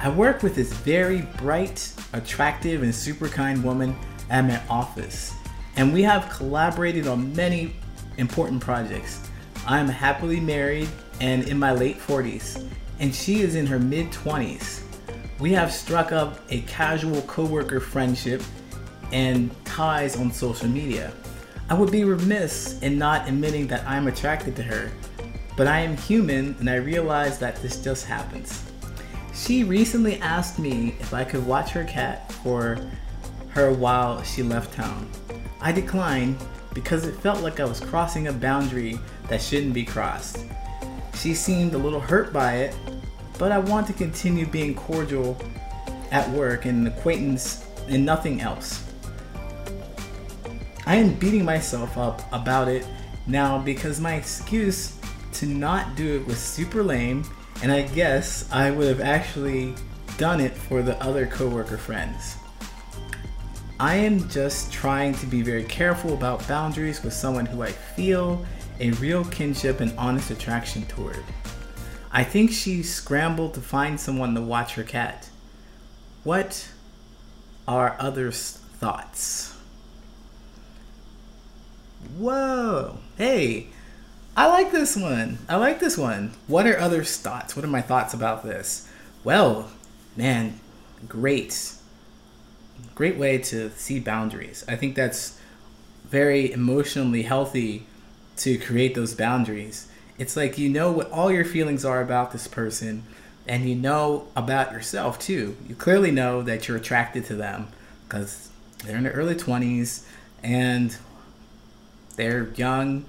I 0.00 0.08
work 0.08 0.42
with 0.42 0.54
this 0.54 0.72
very 0.72 1.22
bright, 1.36 1.92
attractive, 2.14 2.82
and 2.82 2.94
super 2.94 3.28
kind 3.28 3.62
woman 3.62 3.94
at 4.30 4.46
my 4.46 4.62
office, 4.70 5.34
and 5.76 5.92
we 5.92 6.02
have 6.04 6.30
collaborated 6.30 7.06
on 7.06 7.34
many 7.34 7.74
important 8.16 8.62
projects. 8.62 9.28
I 9.66 9.78
am 9.78 9.88
happily 9.88 10.40
married 10.40 10.88
and 11.20 11.46
in 11.46 11.58
my 11.58 11.72
late 11.72 11.98
40s, 11.98 12.66
and 12.98 13.14
she 13.14 13.42
is 13.42 13.56
in 13.56 13.66
her 13.66 13.78
mid 13.78 14.10
20s. 14.10 14.80
We 15.38 15.52
have 15.52 15.70
struck 15.70 16.12
up 16.12 16.40
a 16.48 16.62
casual 16.62 17.20
coworker 17.22 17.80
friendship 17.80 18.42
and 19.12 19.50
ties 19.66 20.16
on 20.16 20.32
social 20.32 20.68
media. 20.68 21.12
I 21.70 21.74
would 21.74 21.90
be 21.90 22.04
remiss 22.04 22.78
in 22.80 22.96
not 22.96 23.28
admitting 23.28 23.66
that 23.66 23.86
I'm 23.86 24.06
attracted 24.06 24.56
to 24.56 24.62
her, 24.62 24.90
but 25.54 25.66
I 25.66 25.80
am 25.80 25.98
human 25.98 26.56
and 26.60 26.70
I 26.70 26.76
realize 26.76 27.38
that 27.40 27.56
this 27.56 27.84
just 27.84 28.06
happens. 28.06 28.62
She 29.34 29.64
recently 29.64 30.18
asked 30.20 30.58
me 30.58 30.96
if 30.98 31.12
I 31.12 31.24
could 31.24 31.46
watch 31.46 31.72
her 31.72 31.84
cat 31.84 32.32
for 32.32 32.78
her 33.50 33.70
while 33.70 34.22
she 34.22 34.42
left 34.42 34.72
town. 34.72 35.10
I 35.60 35.72
declined 35.72 36.38
because 36.72 37.06
it 37.06 37.14
felt 37.16 37.42
like 37.42 37.60
I 37.60 37.66
was 37.66 37.80
crossing 37.80 38.28
a 38.28 38.32
boundary 38.32 38.98
that 39.28 39.42
shouldn't 39.42 39.74
be 39.74 39.84
crossed. 39.84 40.46
She 41.16 41.34
seemed 41.34 41.74
a 41.74 41.78
little 41.78 42.00
hurt 42.00 42.32
by 42.32 42.54
it, 42.56 42.76
but 43.38 43.52
I 43.52 43.58
want 43.58 43.86
to 43.88 43.92
continue 43.92 44.46
being 44.46 44.74
cordial 44.74 45.36
at 46.12 46.30
work 46.30 46.64
and 46.64 46.86
an 46.86 46.92
acquaintance 46.94 47.66
and 47.88 48.06
nothing 48.06 48.40
else. 48.40 48.87
I 50.88 50.96
am 50.96 51.12
beating 51.12 51.44
myself 51.44 51.98
up 51.98 52.22
about 52.32 52.66
it 52.66 52.86
now 53.26 53.58
because 53.58 54.00
my 54.00 54.14
excuse 54.14 54.98
to 55.34 55.44
not 55.44 55.96
do 55.96 56.16
it 56.16 56.26
was 56.26 56.38
super 56.38 56.82
lame, 56.82 57.24
and 57.62 57.70
I 57.70 57.82
guess 57.82 58.50
I 58.50 58.70
would 58.70 58.88
have 58.88 59.02
actually 59.02 59.74
done 60.16 60.40
it 60.40 60.56
for 60.56 60.80
the 60.80 60.98
other 61.02 61.26
coworker 61.26 61.76
friends. 61.76 62.36
I 63.78 63.96
am 63.96 64.30
just 64.30 64.72
trying 64.72 65.12
to 65.16 65.26
be 65.26 65.42
very 65.42 65.64
careful 65.64 66.14
about 66.14 66.48
boundaries 66.48 67.04
with 67.04 67.12
someone 67.12 67.44
who 67.44 67.62
I 67.62 67.70
feel 67.70 68.46
a 68.80 68.92
real 68.92 69.26
kinship 69.26 69.80
and 69.80 69.92
honest 69.98 70.30
attraction 70.30 70.86
toward. 70.86 71.22
I 72.10 72.24
think 72.24 72.50
she 72.50 72.82
scrambled 72.82 73.52
to 73.54 73.60
find 73.60 74.00
someone 74.00 74.34
to 74.36 74.40
watch 74.40 74.76
her 74.76 74.84
cat. 74.84 75.28
What 76.24 76.66
are 77.68 77.94
others' 78.00 78.52
thoughts? 78.78 79.57
Whoa. 82.16 82.98
Hey, 83.16 83.68
I 84.36 84.46
like 84.46 84.70
this 84.70 84.96
one. 84.96 85.38
I 85.48 85.56
like 85.56 85.80
this 85.80 85.98
one. 85.98 86.32
What 86.46 86.66
are 86.66 86.78
others' 86.78 87.16
thoughts? 87.16 87.56
What 87.56 87.64
are 87.64 87.68
my 87.68 87.82
thoughts 87.82 88.14
about 88.14 88.44
this? 88.44 88.88
Well, 89.24 89.70
man, 90.16 90.60
great. 91.08 91.74
Great 92.94 93.16
way 93.16 93.38
to 93.38 93.70
see 93.70 94.00
boundaries. 94.00 94.64
I 94.68 94.76
think 94.76 94.94
that's 94.94 95.38
very 96.08 96.52
emotionally 96.52 97.22
healthy 97.22 97.86
to 98.38 98.58
create 98.58 98.94
those 98.94 99.14
boundaries. 99.14 99.88
It's 100.16 100.36
like 100.36 100.58
you 100.58 100.68
know 100.68 100.90
what 100.90 101.10
all 101.10 101.30
your 101.30 101.44
feelings 101.44 101.84
are 101.84 102.00
about 102.00 102.32
this 102.32 102.48
person 102.48 103.04
and 103.46 103.68
you 103.68 103.74
know 103.74 104.28
about 104.36 104.72
yourself 104.72 105.18
too. 105.18 105.56
You 105.68 105.74
clearly 105.74 106.10
know 106.10 106.42
that 106.42 106.68
you're 106.68 106.76
attracted 106.76 107.24
to 107.26 107.34
them 107.34 107.68
because 108.04 108.48
they're 108.84 108.96
in 108.96 109.04
their 109.04 109.12
early 109.12 109.34
20s 109.34 110.04
and 110.42 110.96
they're 112.18 112.50
young 112.56 113.06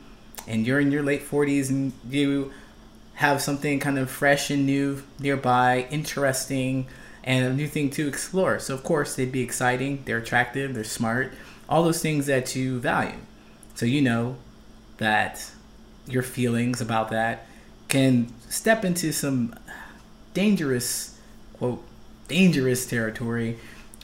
and 0.48 0.66
you're 0.66 0.80
in 0.80 0.92
your 0.92 1.04
late 1.04 1.28
40s 1.28 1.70
and 1.70 1.92
you 2.10 2.54
have 3.16 3.42
something 3.42 3.82
kind 3.82 4.00
of 4.00 4.10
fresh 4.10 4.50
and 4.50 4.66
new 4.66 5.04
nearby, 5.20 5.86
interesting, 5.92 6.88
and 7.26 7.46
a 7.46 7.54
new 7.54 7.68
thing 7.68 7.90
to 7.90 8.08
explore. 8.08 8.60
So, 8.60 8.74
of 8.74 8.84
course, 8.84 9.16
they'd 9.16 9.32
be 9.32 9.42
exciting, 9.42 10.04
they're 10.06 10.20
attractive, 10.20 10.74
they're 10.74 10.86
smart, 10.86 11.34
all 11.68 11.84
those 11.84 12.02
things 12.02 12.28
that 12.28 12.56
you 12.56 12.80
value. 12.80 13.18
So, 13.76 13.86
you 13.86 14.02
know 14.02 14.38
that 14.98 15.52
your 16.08 16.24
feelings 16.24 16.80
about 16.80 17.10
that 17.10 17.46
can 17.90 18.32
step 18.48 18.86
into 18.86 19.12
some 19.12 19.54
dangerous, 20.34 21.20
quote, 21.54 21.84
dangerous 22.30 22.86
territory 22.86 23.58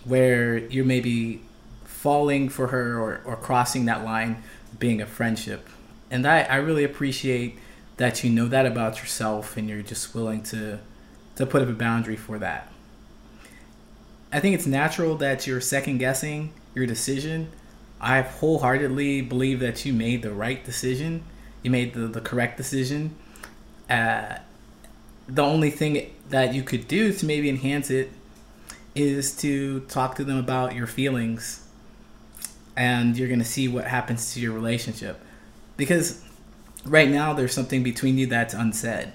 where 0.03 0.57
you're 0.57 0.83
maybe 0.83 1.41
falling 1.85 2.49
for 2.49 2.67
her 2.67 2.99
or, 2.99 3.21
or 3.25 3.35
crossing 3.35 3.85
that 3.85 4.03
line 4.03 4.43
being 4.79 5.01
a 5.01 5.05
friendship. 5.05 5.67
And 6.09 6.27
I, 6.27 6.41
I 6.41 6.55
really 6.57 6.83
appreciate 6.83 7.57
that 7.97 8.23
you 8.23 8.29
know 8.29 8.47
that 8.47 8.65
about 8.65 8.99
yourself 8.99 9.57
and 9.57 9.69
you're 9.69 9.81
just 9.81 10.13
willing 10.13 10.43
to 10.43 10.79
to 11.35 11.45
put 11.45 11.61
up 11.61 11.67
a 11.67 11.73
boundary 11.73 12.15
for 12.15 12.39
that. 12.39 12.71
I 14.31 14.39
think 14.39 14.55
it's 14.55 14.65
natural 14.65 15.17
that 15.17 15.45
you're 15.45 15.59
second 15.59 15.97
guessing 15.97 16.53
your 16.73 16.85
decision. 16.85 17.51
I 17.99 18.21
wholeheartedly 18.21 19.21
believe 19.21 19.59
that 19.59 19.85
you 19.85 19.91
made 19.91 20.21
the 20.21 20.31
right 20.31 20.63
decision. 20.63 21.23
You 21.61 21.71
made 21.71 21.93
the, 21.93 22.07
the 22.07 22.21
correct 22.21 22.55
decision. 22.55 23.15
Uh, 23.89 24.37
the 25.27 25.41
only 25.41 25.71
thing 25.71 26.13
that 26.29 26.53
you 26.53 26.63
could 26.63 26.87
do 26.87 27.11
to 27.11 27.25
maybe 27.25 27.49
enhance 27.49 27.89
it 27.89 28.11
is 28.93 29.35
to 29.37 29.81
talk 29.81 30.15
to 30.15 30.23
them 30.23 30.37
about 30.37 30.73
your 30.73 30.87
feelings 30.87 31.64
and 32.75 33.17
you're 33.17 33.27
going 33.27 33.39
to 33.39 33.45
see 33.45 33.67
what 33.67 33.85
happens 33.85 34.33
to 34.33 34.39
your 34.39 34.53
relationship. 34.53 35.19
Because 35.77 36.21
right 36.85 37.09
now 37.09 37.33
there's 37.33 37.53
something 37.53 37.83
between 37.83 38.17
you 38.17 38.27
that's 38.27 38.53
unsaid. 38.53 39.13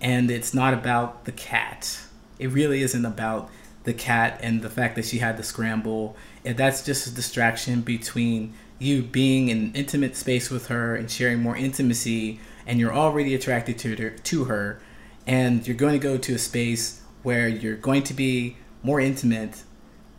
And 0.00 0.30
it's 0.30 0.52
not 0.52 0.74
about 0.74 1.24
the 1.24 1.32
cat. 1.32 2.00
It 2.38 2.48
really 2.48 2.82
isn't 2.82 3.04
about 3.04 3.50
the 3.84 3.94
cat 3.94 4.38
and 4.42 4.62
the 4.62 4.70
fact 4.70 4.96
that 4.96 5.04
she 5.04 5.18
had 5.18 5.36
to 5.38 5.42
scramble. 5.42 6.16
And 6.44 6.56
that's 6.56 6.84
just 6.84 7.06
a 7.06 7.10
distraction 7.10 7.80
between 7.80 8.54
you 8.78 9.02
being 9.02 9.48
in 9.48 9.72
intimate 9.74 10.16
space 10.16 10.50
with 10.50 10.66
her 10.66 10.94
and 10.94 11.10
sharing 11.10 11.40
more 11.40 11.56
intimacy 11.56 12.40
and 12.66 12.78
you're 12.78 12.92
already 12.92 13.34
attracted 13.34 13.78
to 13.78 13.96
her, 13.96 14.10
to 14.10 14.44
her 14.44 14.80
and 15.26 15.66
you're 15.66 15.76
going 15.76 15.92
to 15.92 15.98
go 15.98 16.18
to 16.18 16.34
a 16.34 16.38
space 16.38 17.00
where 17.22 17.48
you're 17.48 17.76
going 17.76 18.02
to 18.02 18.14
be 18.14 18.56
more 18.82 19.00
intimate 19.00 19.62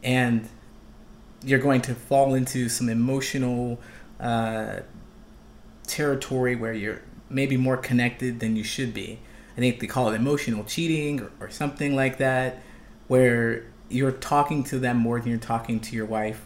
and 0.03 0.49
you're 1.43 1.59
going 1.59 1.81
to 1.81 1.95
fall 1.95 2.33
into 2.33 2.69
some 2.69 2.89
emotional 2.89 3.79
uh, 4.19 4.79
territory 5.85 6.55
where 6.55 6.73
you're 6.73 7.01
maybe 7.29 7.57
more 7.57 7.77
connected 7.77 8.39
than 8.39 8.55
you 8.55 8.63
should 8.63 8.93
be. 8.93 9.19
I 9.55 9.59
think 9.59 9.79
they 9.79 9.87
call 9.87 10.09
it 10.09 10.15
emotional 10.15 10.63
cheating 10.63 11.21
or, 11.21 11.31
or 11.39 11.49
something 11.49 11.95
like 11.95 12.17
that, 12.17 12.61
where 13.07 13.65
you're 13.89 14.11
talking 14.11 14.63
to 14.65 14.79
them 14.79 14.97
more 14.97 15.19
than 15.19 15.29
you're 15.29 15.39
talking 15.39 15.79
to 15.79 15.95
your 15.95 16.05
wife 16.05 16.45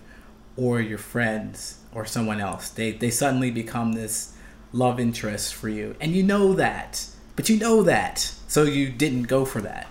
or 0.55 0.79
your 0.79 0.97
friends 0.97 1.79
or 1.93 2.05
someone 2.05 2.39
else. 2.39 2.69
They, 2.69 2.91
they 2.91 3.09
suddenly 3.09 3.51
become 3.51 3.93
this 3.93 4.33
love 4.71 4.99
interest 4.99 5.53
for 5.53 5.69
you. 5.69 5.95
And 5.99 6.15
you 6.15 6.23
know 6.23 6.53
that, 6.53 7.05
but 7.35 7.49
you 7.49 7.57
know 7.57 7.83
that. 7.83 8.33
So 8.47 8.63
you 8.63 8.89
didn't 8.89 9.23
go 9.23 9.45
for 9.45 9.61
that. 9.61 9.87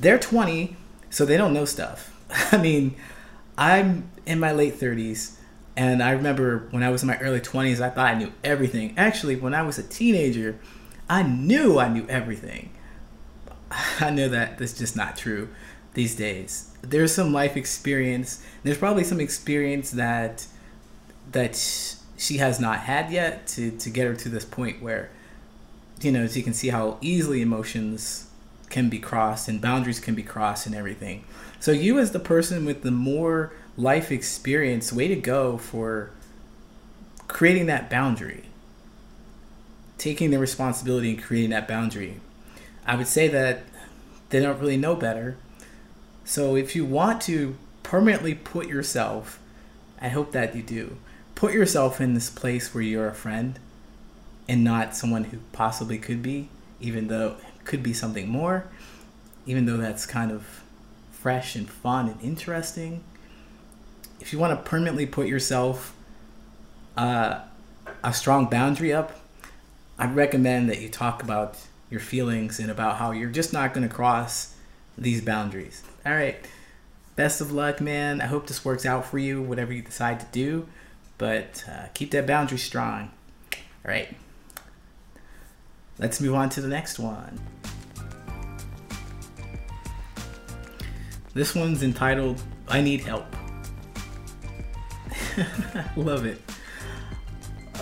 They're 0.00 0.18
20, 0.18 0.76
so 1.10 1.24
they 1.24 1.36
don't 1.36 1.52
know 1.52 1.64
stuff. 1.64 2.10
I 2.52 2.58
mean, 2.58 2.94
I'm 3.62 4.10
in 4.26 4.40
my 4.40 4.50
late 4.50 4.74
30s, 4.74 5.36
and 5.76 6.02
I 6.02 6.10
remember 6.10 6.66
when 6.72 6.82
I 6.82 6.90
was 6.90 7.02
in 7.02 7.06
my 7.08 7.18
early 7.18 7.40
20s, 7.40 7.80
I 7.80 7.90
thought 7.90 8.08
I 8.08 8.14
knew 8.18 8.32
everything. 8.42 8.92
Actually, 8.96 9.36
when 9.36 9.54
I 9.54 9.62
was 9.62 9.78
a 9.78 9.84
teenager, 9.84 10.58
I 11.08 11.22
knew 11.22 11.78
I 11.78 11.88
knew 11.88 12.04
everything. 12.08 12.70
I 14.00 14.10
know 14.10 14.28
that 14.28 14.58
that's 14.58 14.76
just 14.76 14.96
not 14.96 15.16
true 15.16 15.48
these 15.94 16.16
days. 16.16 16.74
There's 16.82 17.14
some 17.14 17.32
life 17.32 17.56
experience. 17.56 18.44
There's 18.64 18.78
probably 18.78 19.04
some 19.04 19.20
experience 19.20 19.92
that 19.92 20.46
that 21.30 21.54
she 22.16 22.38
has 22.38 22.58
not 22.58 22.80
had 22.80 23.12
yet 23.12 23.46
to 23.48 23.70
to 23.70 23.90
get 23.90 24.08
her 24.08 24.14
to 24.16 24.28
this 24.28 24.44
point 24.44 24.82
where 24.82 25.10
you 26.00 26.10
know, 26.10 26.24
you 26.24 26.42
can 26.42 26.52
see 26.52 26.70
how 26.70 26.98
easily 27.00 27.42
emotions 27.42 28.28
can 28.70 28.88
be 28.88 28.98
crossed 28.98 29.48
and 29.48 29.60
boundaries 29.60 30.00
can 30.00 30.16
be 30.16 30.22
crossed 30.24 30.66
and 30.66 30.74
everything. 30.74 31.24
So 31.62 31.70
you 31.70 32.00
as 32.00 32.10
the 32.10 32.18
person 32.18 32.64
with 32.64 32.82
the 32.82 32.90
more 32.90 33.52
life 33.76 34.10
experience, 34.10 34.92
way 34.92 35.06
to 35.06 35.14
go 35.14 35.58
for 35.58 36.10
creating 37.28 37.66
that 37.66 37.88
boundary. 37.88 38.46
Taking 39.96 40.32
the 40.32 40.40
responsibility 40.40 41.10
and 41.10 41.22
creating 41.22 41.50
that 41.50 41.68
boundary. 41.68 42.16
I 42.84 42.96
would 42.96 43.06
say 43.06 43.28
that 43.28 43.60
they 44.30 44.40
don't 44.40 44.58
really 44.58 44.76
know 44.76 44.96
better. 44.96 45.36
So 46.24 46.56
if 46.56 46.74
you 46.74 46.84
want 46.84 47.22
to 47.22 47.54
permanently 47.84 48.34
put 48.34 48.66
yourself, 48.66 49.38
I 50.00 50.08
hope 50.08 50.32
that 50.32 50.56
you 50.56 50.64
do, 50.64 50.96
put 51.36 51.52
yourself 51.52 52.00
in 52.00 52.14
this 52.14 52.28
place 52.28 52.74
where 52.74 52.82
you're 52.82 53.06
a 53.06 53.14
friend 53.14 53.60
and 54.48 54.64
not 54.64 54.96
someone 54.96 55.22
who 55.22 55.38
possibly 55.52 55.98
could 55.98 56.24
be, 56.24 56.48
even 56.80 57.06
though 57.06 57.36
it 57.56 57.64
could 57.64 57.84
be 57.84 57.92
something 57.92 58.28
more, 58.28 58.64
even 59.46 59.66
though 59.66 59.76
that's 59.76 60.06
kind 60.06 60.32
of 60.32 60.61
fresh 61.22 61.54
and 61.54 61.70
fun 61.70 62.08
and 62.08 62.20
interesting. 62.20 63.04
If 64.20 64.32
you 64.32 64.40
want 64.40 64.58
to 64.58 64.68
permanently 64.68 65.06
put 65.06 65.28
yourself 65.28 65.94
uh, 66.96 67.42
a 68.02 68.12
strong 68.12 68.46
boundary 68.46 68.92
up, 68.92 69.20
I'd 69.98 70.16
recommend 70.16 70.68
that 70.68 70.80
you 70.80 70.88
talk 70.88 71.22
about 71.22 71.58
your 71.90 72.00
feelings 72.00 72.58
and 72.58 72.72
about 72.72 72.96
how 72.96 73.12
you're 73.12 73.30
just 73.30 73.52
not 73.52 73.72
going 73.72 73.88
to 73.88 73.94
cross 73.94 74.56
these 74.98 75.20
boundaries. 75.20 75.84
All 76.04 76.12
right. 76.12 76.44
Best 77.14 77.40
of 77.40 77.52
luck, 77.52 77.80
man. 77.80 78.20
I 78.20 78.26
hope 78.26 78.48
this 78.48 78.64
works 78.64 78.84
out 78.84 79.06
for 79.06 79.18
you, 79.18 79.40
whatever 79.40 79.72
you 79.72 79.82
decide 79.82 80.18
to 80.20 80.26
do. 80.32 80.66
But 81.18 81.64
uh, 81.70 81.86
keep 81.94 82.10
that 82.10 82.26
boundary 82.26 82.58
strong. 82.58 83.12
All 83.52 83.92
right. 83.92 84.16
Let's 85.98 86.20
move 86.20 86.34
on 86.34 86.48
to 86.50 86.60
the 86.60 86.68
next 86.68 86.98
one. 86.98 87.38
This 91.34 91.54
one's 91.54 91.82
entitled 91.82 92.42
I 92.68 92.82
Need 92.82 93.00
Help. 93.00 93.24
Love 95.96 96.26
it. 96.26 96.40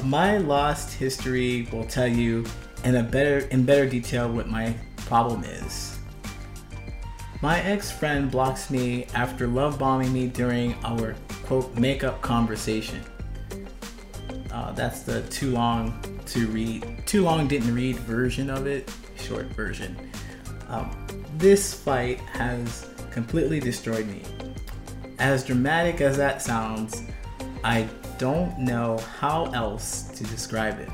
My 0.05 0.39
lost 0.39 0.95
history 0.95 1.69
will 1.73 1.85
tell 1.85 2.07
you 2.07 2.47
in 2.85 2.97
a 2.97 3.03
better 3.03 3.39
in 3.49 3.65
better 3.65 3.87
detail 3.89 4.31
what 4.31 4.49
my 4.49 4.75
problem 4.99 5.43
is. 5.45 5.99
My 7.43 7.61
ex-friend 7.63 8.31
blocks 8.31 8.71
me 8.71 9.07
after 9.15 9.47
love 9.47 9.79
bombing 9.79 10.13
me 10.13 10.29
during 10.29 10.75
our 10.85 11.15
quote 11.45 11.75
makeup 11.75 12.21
conversation. 12.23 13.01
Uh, 14.53 14.73
that's 14.73 15.03
the 15.03 15.23
too 15.23 15.51
long 15.51 16.01
to 16.27 16.47
read, 16.49 17.03
too 17.07 17.23
long 17.23 17.49
didn't 17.49 17.75
read 17.75 17.97
version 17.97 18.51
of 18.51 18.67
it, 18.67 18.93
short 19.17 19.47
version. 19.47 19.97
Um, 20.69 20.95
this 21.39 21.75
fight 21.75 22.21
has 22.21 22.87
completely 23.11 23.61
destroyed 23.61 24.07
me. 24.07 24.23
As 25.19 25.45
dramatic 25.45 26.01
as 26.01 26.17
that 26.17 26.41
sounds, 26.41 27.03
I 27.63 27.89
don't 28.19 28.59
know 28.59 28.99
how 29.19 29.47
else 29.53 30.09
to 30.17 30.25
describe 30.25 30.81
it. 30.81 30.89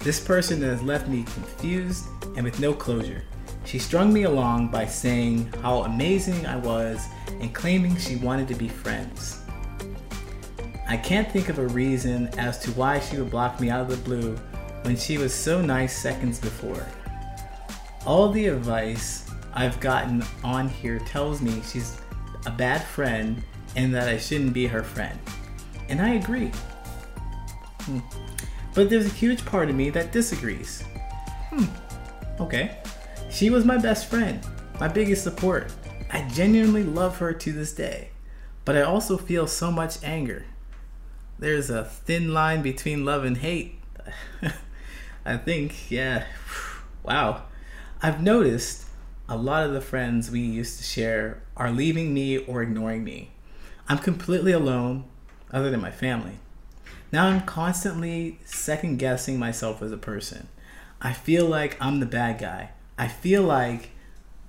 This 0.00 0.18
person 0.18 0.62
has 0.62 0.82
left 0.82 1.08
me 1.08 1.24
confused 1.24 2.06
and 2.36 2.44
with 2.44 2.58
no 2.58 2.72
closure. 2.72 3.22
She 3.64 3.78
strung 3.78 4.12
me 4.12 4.24
along 4.24 4.68
by 4.68 4.86
saying 4.86 5.52
how 5.62 5.82
amazing 5.82 6.46
I 6.46 6.56
was 6.56 7.06
and 7.40 7.54
claiming 7.54 7.96
she 7.96 8.16
wanted 8.16 8.48
to 8.48 8.54
be 8.54 8.68
friends. 8.68 9.40
I 10.88 10.96
can't 10.96 11.30
think 11.30 11.48
of 11.48 11.58
a 11.58 11.68
reason 11.68 12.26
as 12.38 12.58
to 12.60 12.70
why 12.72 12.98
she 12.98 13.18
would 13.18 13.30
block 13.30 13.60
me 13.60 13.70
out 13.70 13.82
of 13.82 13.88
the 13.88 13.96
blue 13.98 14.36
when 14.82 14.96
she 14.96 15.18
was 15.18 15.32
so 15.32 15.62
nice 15.62 15.96
seconds 15.96 16.40
before. 16.40 16.84
All 18.06 18.30
the 18.30 18.48
advice 18.48 19.29
I've 19.52 19.80
gotten 19.80 20.24
on 20.44 20.68
here 20.68 20.98
tells 21.00 21.42
me 21.42 21.62
she's 21.62 22.00
a 22.46 22.50
bad 22.50 22.84
friend 22.84 23.42
and 23.76 23.94
that 23.94 24.08
I 24.08 24.16
shouldn't 24.16 24.52
be 24.52 24.66
her 24.66 24.82
friend. 24.82 25.18
And 25.88 26.00
I 26.00 26.14
agree. 26.14 26.52
Hmm. 27.82 27.98
But 28.74 28.90
there's 28.90 29.06
a 29.06 29.10
huge 29.10 29.44
part 29.44 29.68
of 29.68 29.74
me 29.74 29.90
that 29.90 30.12
disagrees. 30.12 30.82
Hmm. 31.50 31.64
Okay. 32.40 32.78
She 33.30 33.50
was 33.50 33.64
my 33.64 33.78
best 33.78 34.06
friend, 34.06 34.44
my 34.78 34.88
biggest 34.88 35.24
support. 35.24 35.72
I 36.10 36.22
genuinely 36.28 36.82
love 36.82 37.18
her 37.18 37.32
to 37.32 37.52
this 37.52 37.72
day. 37.72 38.10
But 38.64 38.76
I 38.76 38.82
also 38.82 39.16
feel 39.16 39.46
so 39.46 39.70
much 39.70 40.02
anger. 40.04 40.44
There's 41.38 41.70
a 41.70 41.84
thin 41.84 42.32
line 42.34 42.62
between 42.62 43.04
love 43.04 43.24
and 43.24 43.38
hate. 43.38 43.80
I 45.24 45.36
think, 45.36 45.90
yeah. 45.90 46.24
Wow. 47.02 47.44
I've 48.02 48.22
noticed 48.22 48.84
a 49.30 49.36
lot 49.36 49.64
of 49.64 49.72
the 49.72 49.80
friends 49.80 50.28
we 50.28 50.40
used 50.40 50.76
to 50.76 50.82
share 50.82 51.40
are 51.56 51.70
leaving 51.70 52.12
me 52.12 52.36
or 52.36 52.62
ignoring 52.62 53.04
me. 53.04 53.30
I'm 53.88 53.98
completely 53.98 54.50
alone, 54.50 55.04
other 55.52 55.70
than 55.70 55.80
my 55.80 55.92
family. 55.92 56.40
Now 57.12 57.28
I'm 57.28 57.42
constantly 57.42 58.40
second 58.44 58.98
guessing 58.98 59.38
myself 59.38 59.82
as 59.82 59.92
a 59.92 59.96
person. 59.96 60.48
I 61.00 61.12
feel 61.12 61.46
like 61.46 61.80
I'm 61.80 62.00
the 62.00 62.06
bad 62.06 62.40
guy. 62.40 62.70
I 62.98 63.06
feel 63.06 63.44
like 63.44 63.90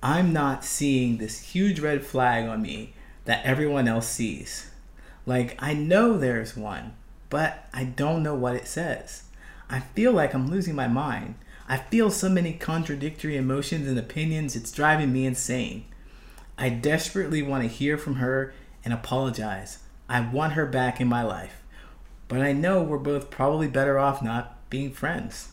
I'm 0.02 0.32
not 0.32 0.64
seeing 0.64 1.18
this 1.18 1.40
huge 1.40 1.78
red 1.78 2.04
flag 2.04 2.48
on 2.48 2.60
me 2.60 2.94
that 3.24 3.44
everyone 3.46 3.86
else 3.86 4.08
sees. 4.08 4.68
Like, 5.24 5.56
I 5.62 5.74
know 5.74 6.18
there's 6.18 6.56
one, 6.56 6.96
but 7.30 7.68
I 7.72 7.84
don't 7.84 8.24
know 8.24 8.34
what 8.34 8.56
it 8.56 8.66
says. 8.66 9.22
I 9.70 9.78
feel 9.78 10.10
like 10.10 10.34
I'm 10.34 10.50
losing 10.50 10.74
my 10.74 10.88
mind. 10.88 11.36
I 11.68 11.76
feel 11.76 12.10
so 12.10 12.28
many 12.28 12.52
contradictory 12.52 13.36
emotions 13.36 13.88
and 13.88 13.98
opinions, 13.98 14.56
it's 14.56 14.72
driving 14.72 15.12
me 15.12 15.26
insane. 15.26 15.84
I 16.58 16.68
desperately 16.68 17.42
want 17.42 17.62
to 17.62 17.68
hear 17.68 17.96
from 17.96 18.16
her 18.16 18.52
and 18.84 18.92
apologize. 18.92 19.78
I 20.08 20.20
want 20.20 20.52
her 20.54 20.66
back 20.66 21.00
in 21.00 21.08
my 21.08 21.22
life. 21.22 21.62
But 22.28 22.40
I 22.40 22.52
know 22.52 22.82
we're 22.82 22.98
both 22.98 23.30
probably 23.30 23.68
better 23.68 23.98
off 23.98 24.22
not 24.22 24.58
being 24.70 24.92
friends. 24.92 25.52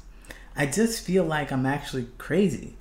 I 0.56 0.66
just 0.66 1.06
feel 1.06 1.24
like 1.24 1.52
I'm 1.52 1.66
actually 1.66 2.08
crazy. 2.18 2.76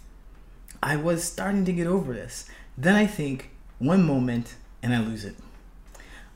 I 0.82 0.96
was 0.96 1.24
starting 1.24 1.64
to 1.64 1.72
get 1.72 1.86
over 1.86 2.12
this. 2.12 2.48
Then 2.76 2.94
I 2.94 3.06
think 3.06 3.50
one 3.78 4.04
moment 4.04 4.54
and 4.82 4.94
I 4.94 5.00
lose 5.00 5.24
it. 5.24 5.36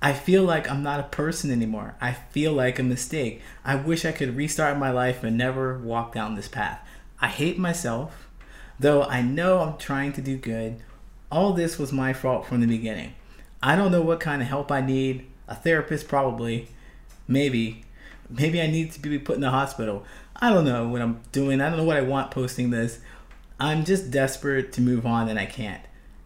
I 0.04 0.14
feel 0.14 0.42
like 0.42 0.68
I'm 0.68 0.82
not 0.82 0.98
a 0.98 1.04
person 1.04 1.52
anymore. 1.52 1.94
I 2.00 2.12
feel 2.12 2.52
like 2.52 2.80
a 2.80 2.82
mistake. 2.82 3.40
I 3.64 3.76
wish 3.76 4.04
I 4.04 4.10
could 4.10 4.36
restart 4.36 4.76
my 4.76 4.90
life 4.90 5.22
and 5.22 5.38
never 5.38 5.78
walk 5.78 6.12
down 6.12 6.34
this 6.34 6.48
path. 6.48 6.84
I 7.20 7.28
hate 7.28 7.56
myself, 7.56 8.28
though 8.80 9.04
I 9.04 9.22
know 9.22 9.60
I'm 9.60 9.78
trying 9.78 10.12
to 10.14 10.20
do 10.20 10.36
good. 10.36 10.82
All 11.30 11.52
this 11.52 11.78
was 11.78 11.92
my 11.92 12.12
fault 12.12 12.46
from 12.46 12.60
the 12.60 12.66
beginning. 12.66 13.14
I 13.62 13.76
don't 13.76 13.92
know 13.92 14.02
what 14.02 14.18
kind 14.18 14.42
of 14.42 14.48
help 14.48 14.72
I 14.72 14.80
need. 14.80 15.24
A 15.46 15.54
therapist, 15.54 16.08
probably. 16.08 16.66
Maybe. 17.28 17.84
Maybe 18.28 18.60
I 18.60 18.66
need 18.66 18.90
to 18.92 19.00
be 19.00 19.20
put 19.20 19.36
in 19.36 19.40
the 19.40 19.50
hospital. 19.50 20.04
I 20.34 20.52
don't 20.52 20.64
know 20.64 20.88
what 20.88 21.00
I'm 21.00 21.20
doing. 21.30 21.60
I 21.60 21.68
don't 21.68 21.78
know 21.78 21.84
what 21.84 21.96
I 21.96 22.02
want 22.02 22.32
posting 22.32 22.70
this. 22.70 22.98
I'm 23.60 23.84
just 23.84 24.10
desperate 24.10 24.72
to 24.72 24.80
move 24.80 25.06
on 25.06 25.28
and 25.28 25.38
I 25.38 25.46
can't. 25.46 25.82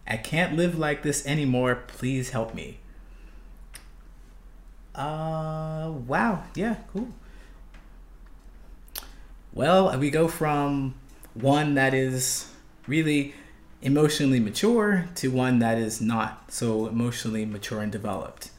I 0.07 0.17
can't 0.17 0.55
live 0.55 0.79
like 0.79 1.03
this 1.03 1.27
anymore. 1.27 1.83
Please 1.87 2.31
help 2.31 2.55
me. 2.55 2.79
Uh, 4.97 5.91
wow. 6.07 6.43
Yeah, 6.55 6.77
cool. 6.91 7.09
Well, 9.53 9.97
we 9.97 10.09
go 10.09 10.27
from 10.27 10.95
one 11.33 11.75
that 11.75 11.93
is 11.93 12.51
really 12.87 13.33
emotionally 13.81 14.39
mature 14.39 15.07
to 15.15 15.29
one 15.29 15.59
that 15.59 15.77
is 15.77 16.01
not 16.01 16.51
so 16.51 16.87
emotionally 16.87 17.45
mature 17.45 17.81
and 17.81 17.91
developed. 17.91 18.49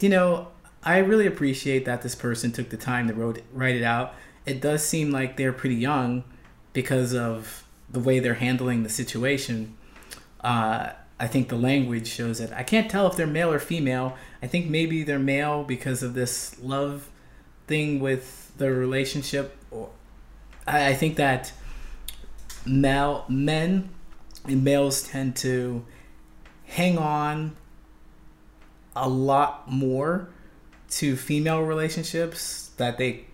You 0.00 0.08
know, 0.08 0.48
I 0.84 0.98
really 0.98 1.26
appreciate 1.26 1.84
that 1.84 2.02
this 2.02 2.14
person 2.14 2.52
took 2.52 2.70
the 2.70 2.76
time 2.76 3.08
to 3.08 3.14
wrote, 3.14 3.42
write 3.52 3.74
it 3.74 3.82
out. 3.82 4.14
It 4.44 4.60
does 4.60 4.84
seem 4.84 5.10
like 5.10 5.36
they're 5.36 5.52
pretty 5.52 5.74
young 5.74 6.22
because 6.72 7.12
of 7.12 7.64
the 7.90 7.98
way 7.98 8.20
they're 8.20 8.34
handling 8.34 8.84
the 8.84 8.88
situation. 8.88 9.76
Uh, 10.40 10.90
I 11.18 11.26
think 11.26 11.48
the 11.48 11.56
language 11.56 12.06
shows 12.06 12.40
it. 12.40 12.52
I 12.52 12.62
can't 12.62 12.90
tell 12.90 13.06
if 13.06 13.16
they're 13.16 13.26
male 13.26 13.50
or 13.50 13.58
female. 13.58 14.16
I 14.42 14.46
think 14.46 14.68
maybe 14.68 15.02
they're 15.02 15.18
male 15.18 15.64
because 15.64 16.02
of 16.02 16.14
this 16.14 16.60
love 16.60 17.08
thing 17.66 18.00
with 18.00 18.52
the 18.58 18.70
relationship. 18.70 19.56
I, 20.66 20.88
I 20.88 20.94
think 20.94 21.16
that 21.16 21.52
male 22.66 23.24
men 23.28 23.88
and 24.44 24.62
males 24.62 25.02
tend 25.08 25.36
to 25.36 25.84
hang 26.66 26.98
on 26.98 27.56
a 28.94 29.08
lot 29.08 29.70
more 29.70 30.28
to 30.88 31.16
female 31.16 31.62
relationships 31.62 32.70
that 32.76 32.98
they 32.98 33.26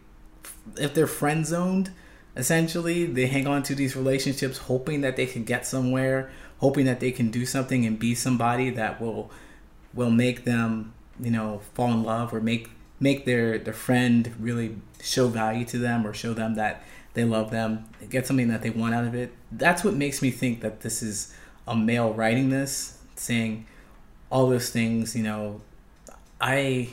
if 0.76 0.94
they're 0.94 1.06
friend 1.06 1.46
zoned 1.46 1.90
essentially 2.36 3.04
they 3.04 3.26
hang 3.26 3.46
on 3.46 3.62
to 3.62 3.74
these 3.74 3.94
relationships 3.94 4.58
hoping 4.58 5.02
that 5.02 5.16
they 5.16 5.26
can 5.26 5.44
get 5.44 5.66
somewhere 5.66 6.30
hoping 6.62 6.87
that 6.87 7.01
they 7.01 7.11
can 7.12 7.31
do 7.31 7.44
something 7.44 7.85
and 7.85 7.98
be 7.98 8.14
somebody 8.14 8.70
that 8.70 9.01
will 9.01 9.31
will 9.92 10.11
make 10.11 10.44
them 10.44 10.94
you 11.20 11.31
know 11.31 11.61
fall 11.75 11.90
in 11.92 12.03
love 12.03 12.33
or 12.33 12.40
make 12.40 12.70
make 13.01 13.25
their 13.27 13.59
their 13.59 13.75
friend 13.75 14.33
really 14.38 14.77
show 15.03 15.27
value 15.29 15.64
to 15.64 15.77
them 15.77 16.07
or 16.07 16.14
show 16.14 16.33
them 16.33 16.55
that 16.55 16.83
they 17.14 17.25
love 17.25 17.51
them 17.51 17.85
get 18.09 18.27
something 18.27 18.48
that 18.48 18.62
they 18.62 18.70
want 18.70 18.94
out 18.94 19.05
of 19.05 19.14
it. 19.14 19.33
That's 19.51 19.85
what 19.85 19.94
makes 19.94 20.22
me 20.22 20.31
think 20.31 20.61
that 20.61 20.81
this 20.81 21.03
is 21.03 21.35
a 21.66 21.77
male 21.77 22.12
writing 22.14 22.51
this 22.51 22.98
saying 23.16 23.66
all 24.31 24.48
those 24.48 24.70
things 24.70 25.14
you 25.16 25.22
know. 25.22 25.61
I 26.40 26.90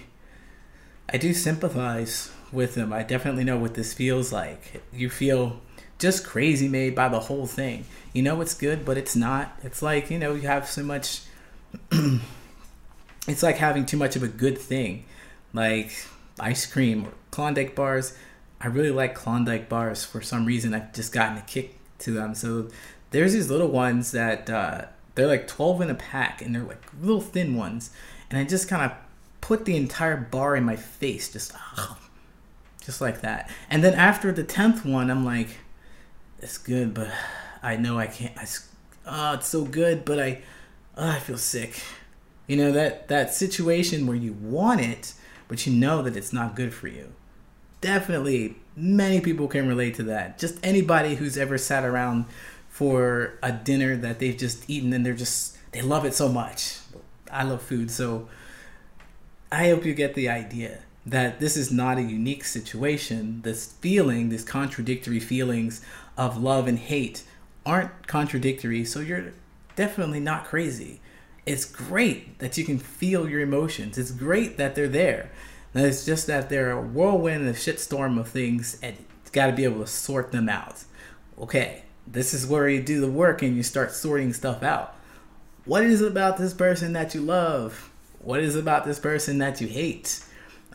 i 1.11 1.17
do 1.17 1.33
sympathize 1.33 2.31
with 2.51 2.75
them. 2.75 2.91
I 2.91 3.03
definitely 3.03 3.43
know 3.43 3.57
what 3.57 3.75
this 3.75 3.93
feels 3.93 4.31
like. 4.31 4.81
You 4.91 5.09
feel 5.09 5.61
just 5.99 6.25
crazy 6.25 6.67
made 6.67 6.95
by 6.95 7.09
the 7.09 7.19
whole 7.19 7.45
thing. 7.45 7.85
You 8.13 8.23
know 8.23 8.41
it's 8.41 8.53
good 8.53 8.85
but 8.85 8.97
it's 8.97 9.15
not. 9.15 9.59
It's 9.63 9.81
like 9.81 10.09
you 10.09 10.17
know 10.17 10.33
you 10.33 10.47
have 10.47 10.67
so 10.67 10.83
much 10.83 11.21
it's 13.27 13.43
like 13.43 13.57
having 13.57 13.85
too 13.85 13.97
much 13.97 14.15
of 14.15 14.23
a 14.23 14.27
good 14.27 14.57
thing. 14.57 15.05
Like 15.53 15.91
ice 16.39 16.65
cream 16.65 17.05
or 17.05 17.11
klondike 17.31 17.75
bars. 17.75 18.17
I 18.61 18.67
really 18.67 18.91
like 18.91 19.15
klondike 19.15 19.69
bars 19.69 20.03
for 20.03 20.21
some 20.21 20.45
reason. 20.45 20.73
I've 20.73 20.93
just 20.93 21.13
gotten 21.13 21.37
a 21.37 21.41
kick 21.41 21.77
to 21.99 22.11
them. 22.11 22.35
So 22.35 22.69
there's 23.11 23.33
these 23.33 23.49
little 23.49 23.69
ones 23.69 24.11
that 24.11 24.49
uh, 24.49 24.85
they're 25.15 25.27
like 25.27 25.47
12 25.47 25.81
in 25.81 25.89
a 25.89 25.95
pack 25.95 26.41
and 26.41 26.53
they're 26.53 26.63
like 26.63 26.83
little 27.01 27.21
thin 27.21 27.55
ones. 27.55 27.91
And 28.29 28.37
i 28.37 28.43
just 28.43 28.69
kind 28.69 28.83
of 28.83 28.95
put 29.41 29.65
the 29.65 29.75
entire 29.75 30.15
bar 30.15 30.55
in 30.55 30.63
my 30.63 30.75
face 30.75 31.31
just 31.31 31.53
just 32.81 33.01
like 33.01 33.21
that. 33.21 33.49
And 33.69 33.83
then 33.83 33.93
after 33.93 34.31
the 34.31 34.43
10th 34.43 34.85
one 34.85 35.09
i'm 35.09 35.25
like 35.25 35.57
it's 36.41 36.57
good 36.57 36.93
but 36.93 37.09
i 37.61 37.75
know 37.75 37.97
i 37.97 38.07
can't 38.07 38.37
I, 38.37 38.45
oh, 39.09 39.33
it's 39.33 39.47
so 39.47 39.65
good, 39.65 40.05
but 40.05 40.19
I, 40.19 40.41
oh, 40.97 41.09
I 41.09 41.19
feel 41.19 41.37
sick. 41.37 41.81
You 42.47 42.57
know 42.57 42.71
that 42.71 43.07
that 43.09 43.33
situation 43.33 44.07
where 44.07 44.15
you 44.15 44.33
want 44.33 44.81
it, 44.81 45.13
but 45.47 45.65
you 45.67 45.73
know 45.73 46.01
that 46.01 46.15
it's 46.15 46.33
not 46.33 46.55
good 46.55 46.73
for 46.73 46.87
you. 46.87 47.13
Definitely, 47.81 48.55
many 48.75 49.21
people 49.21 49.47
can 49.47 49.67
relate 49.67 49.95
to 49.95 50.03
that. 50.03 50.39
Just 50.39 50.57
anybody 50.63 51.15
who's 51.15 51.37
ever 51.37 51.57
sat 51.57 51.85
around 51.85 52.25
for 52.67 53.37
a 53.43 53.51
dinner 53.51 53.95
that 53.97 54.19
they've 54.19 54.37
just 54.37 54.67
eaten 54.69 54.93
and 54.93 55.05
they're 55.05 55.13
just 55.13 55.57
they 55.71 55.81
love 55.81 56.05
it 56.05 56.13
so 56.13 56.27
much. 56.27 56.79
I 57.31 57.43
love 57.43 57.61
food, 57.61 57.91
so 57.91 58.27
I 59.51 59.69
hope 59.69 59.85
you 59.85 59.93
get 59.93 60.15
the 60.15 60.29
idea 60.29 60.79
that 61.05 61.39
this 61.39 61.55
is 61.55 61.71
not 61.71 61.97
a 61.99 62.01
unique 62.01 62.43
situation. 62.43 63.41
This 63.43 63.73
feeling, 63.73 64.29
these 64.29 64.43
contradictory 64.43 65.19
feelings 65.19 65.85
of 66.19 66.37
love 66.37 66.67
and 66.67 66.77
hate 66.77 67.23
aren't 67.65 68.05
contradictory, 68.07 68.83
so 68.83 68.99
you're 68.99 69.31
definitely 69.77 70.19
not 70.19 70.43
crazy. 70.43 70.99
It's 71.45 71.63
great 71.63 72.39
that 72.39 72.57
you 72.57 72.65
can 72.65 72.77
feel 72.77 73.29
your 73.29 73.39
emotions. 73.39 73.97
It's 73.97 74.11
great 74.11 74.57
that 74.57 74.75
they're 74.75 74.89
there. 74.89 75.31
And 75.73 75.85
it's 75.85 76.05
just 76.05 76.27
that 76.27 76.49
they're 76.49 76.71
a 76.71 76.81
whirlwind 76.81 77.41
and 77.41 77.49
a 77.49 77.53
shitstorm 77.53 78.19
of 78.19 78.27
things, 78.27 78.77
and 78.83 78.97
you 78.97 79.05
got 79.31 79.47
to 79.47 79.53
be 79.53 79.63
able 79.63 79.79
to 79.79 79.87
sort 79.87 80.33
them 80.33 80.49
out. 80.49 80.83
Okay, 81.39 81.83
this 82.05 82.33
is 82.33 82.45
where 82.45 82.67
you 82.67 82.81
do 82.81 82.99
the 82.99 83.09
work 83.09 83.41
and 83.41 83.55
you 83.55 83.63
start 83.63 83.93
sorting 83.93 84.33
stuff 84.33 84.61
out. 84.61 84.95
What 85.63 85.83
is 85.83 86.01
about 86.01 86.37
this 86.37 86.53
person 86.53 86.91
that 86.93 87.15
you 87.15 87.21
love? 87.21 87.91
What 88.19 88.41
is 88.41 88.57
about 88.57 88.85
this 88.85 88.99
person 88.99 89.37
that 89.37 89.61
you 89.61 89.67
hate? 89.67 90.21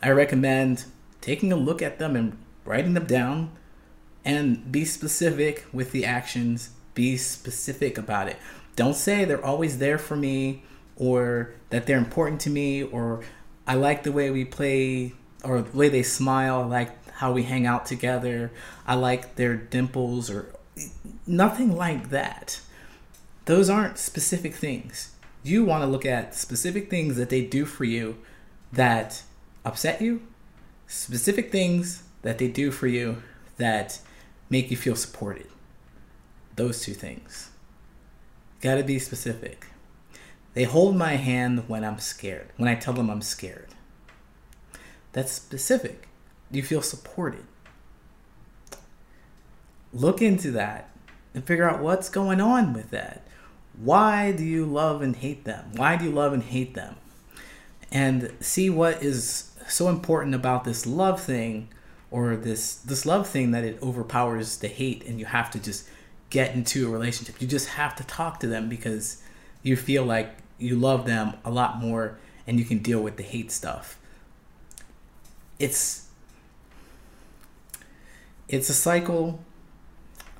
I 0.01 0.09
recommend 0.09 0.85
taking 1.21 1.51
a 1.51 1.57
look 1.57 1.83
at 1.83 1.99
them 1.99 2.15
and 2.15 2.37
writing 2.63 2.95
them 2.95 3.05
down 3.05 3.51
and 4.25 4.71
be 4.71 4.83
specific 4.83 5.65
with 5.71 5.91
the 5.91 6.03
actions. 6.03 6.71
Be 6.95 7.15
specific 7.15 7.97
about 7.97 8.27
it. 8.27 8.37
Don't 8.75 8.95
say 8.95 9.23
they're 9.23 9.45
always 9.45 9.77
there 9.77 9.97
for 9.97 10.15
me 10.15 10.63
or 10.97 11.53
that 11.69 11.85
they're 11.85 11.97
important 11.97 12.41
to 12.41 12.49
me 12.49 12.83
or 12.83 13.23
I 13.67 13.75
like 13.75 14.03
the 14.03 14.11
way 14.11 14.31
we 14.31 14.43
play 14.43 15.13
or 15.43 15.61
the 15.61 15.77
way 15.77 15.89
they 15.89 16.03
smile. 16.03 16.61
I 16.61 16.65
like 16.65 17.11
how 17.11 17.31
we 17.31 17.43
hang 17.43 17.65
out 17.65 17.85
together. 17.85 18.51
I 18.87 18.95
like 18.95 19.35
their 19.35 19.55
dimples 19.55 20.29
or 20.29 20.53
nothing 21.27 21.75
like 21.75 22.09
that. 22.09 22.61
Those 23.45 23.69
aren't 23.69 23.97
specific 23.97 24.55
things. 24.55 25.15
You 25.43 25.63
want 25.63 25.83
to 25.83 25.87
look 25.87 26.05
at 26.05 26.33
specific 26.33 26.89
things 26.89 27.15
that 27.17 27.29
they 27.29 27.45
do 27.45 27.65
for 27.65 27.83
you 27.83 28.17
that 28.73 29.21
upset 29.63 30.01
you, 30.01 30.21
specific 30.87 31.51
things 31.51 32.03
that 32.23 32.39
they 32.39 32.47
do 32.47 32.71
for 32.71 32.87
you 32.87 33.21
that 33.57 33.99
make 34.55 34.71
you 34.71 34.77
feel 34.77 34.95
supported. 34.95 35.47
Those 36.55 36.81
two 36.81 36.93
things. 36.93 37.49
Gotta 38.61 38.85
be 38.85 38.99
specific. 38.99 39.67
They 40.53 40.63
hold 40.63 40.95
my 40.95 41.17
hand 41.17 41.67
when 41.67 41.83
I'm 41.83 41.99
scared, 41.99 42.53
when 42.55 42.69
I 42.69 42.75
tell 42.75 42.93
them 42.93 43.09
I'm 43.09 43.21
scared. 43.21 43.67
That's 45.11 45.33
specific. 45.33 46.07
You 46.49 46.63
feel 46.63 46.81
supported. 46.81 47.43
Look 49.91 50.21
into 50.21 50.51
that 50.51 50.89
and 51.33 51.43
figure 51.43 51.69
out 51.69 51.81
what's 51.81 52.07
going 52.07 52.39
on 52.39 52.71
with 52.71 52.91
that. 52.91 53.27
Why 53.77 54.31
do 54.31 54.45
you 54.45 54.65
love 54.65 55.01
and 55.01 55.17
hate 55.17 55.43
them? 55.43 55.71
Why 55.75 55.97
do 55.97 56.05
you 56.05 56.11
love 56.11 56.31
and 56.31 56.43
hate 56.43 56.75
them? 56.75 56.95
And 57.91 58.33
see 58.39 58.69
what 58.69 59.03
is 59.03 59.51
so 59.67 59.89
important 59.89 60.33
about 60.33 60.63
this 60.63 60.85
love 60.85 61.21
thing 61.21 61.67
or 62.15 62.37
this 62.37 62.75
this 62.75 63.05
love 63.05 63.27
thing 63.27 63.51
that 63.51 63.65
it 63.65 63.77
overpowers 63.83 64.59
the 64.59 64.69
hate 64.69 65.05
and 65.05 65.19
you 65.19 65.25
have 65.25 65.51
to 65.51 65.59
just 65.59 65.85
get 66.29 66.55
into 66.55 66.87
a 66.87 66.89
relationship. 66.89 67.41
You 67.41 67.47
just 67.47 67.67
have 67.67 67.93
to 67.97 68.05
talk 68.05 68.39
to 68.39 68.47
them 68.47 68.69
because 68.69 69.21
you 69.63 69.75
feel 69.75 70.05
like 70.05 70.37
you 70.57 70.77
love 70.77 71.05
them 71.05 71.33
a 71.43 71.51
lot 71.51 71.81
more 71.81 72.17
and 72.47 72.57
you 72.57 72.63
can 72.63 72.77
deal 72.77 73.01
with 73.01 73.17
the 73.17 73.23
hate 73.23 73.51
stuff. 73.51 73.99
It's 75.59 76.07
it's 78.47 78.69
a 78.69 78.73
cycle 78.73 79.43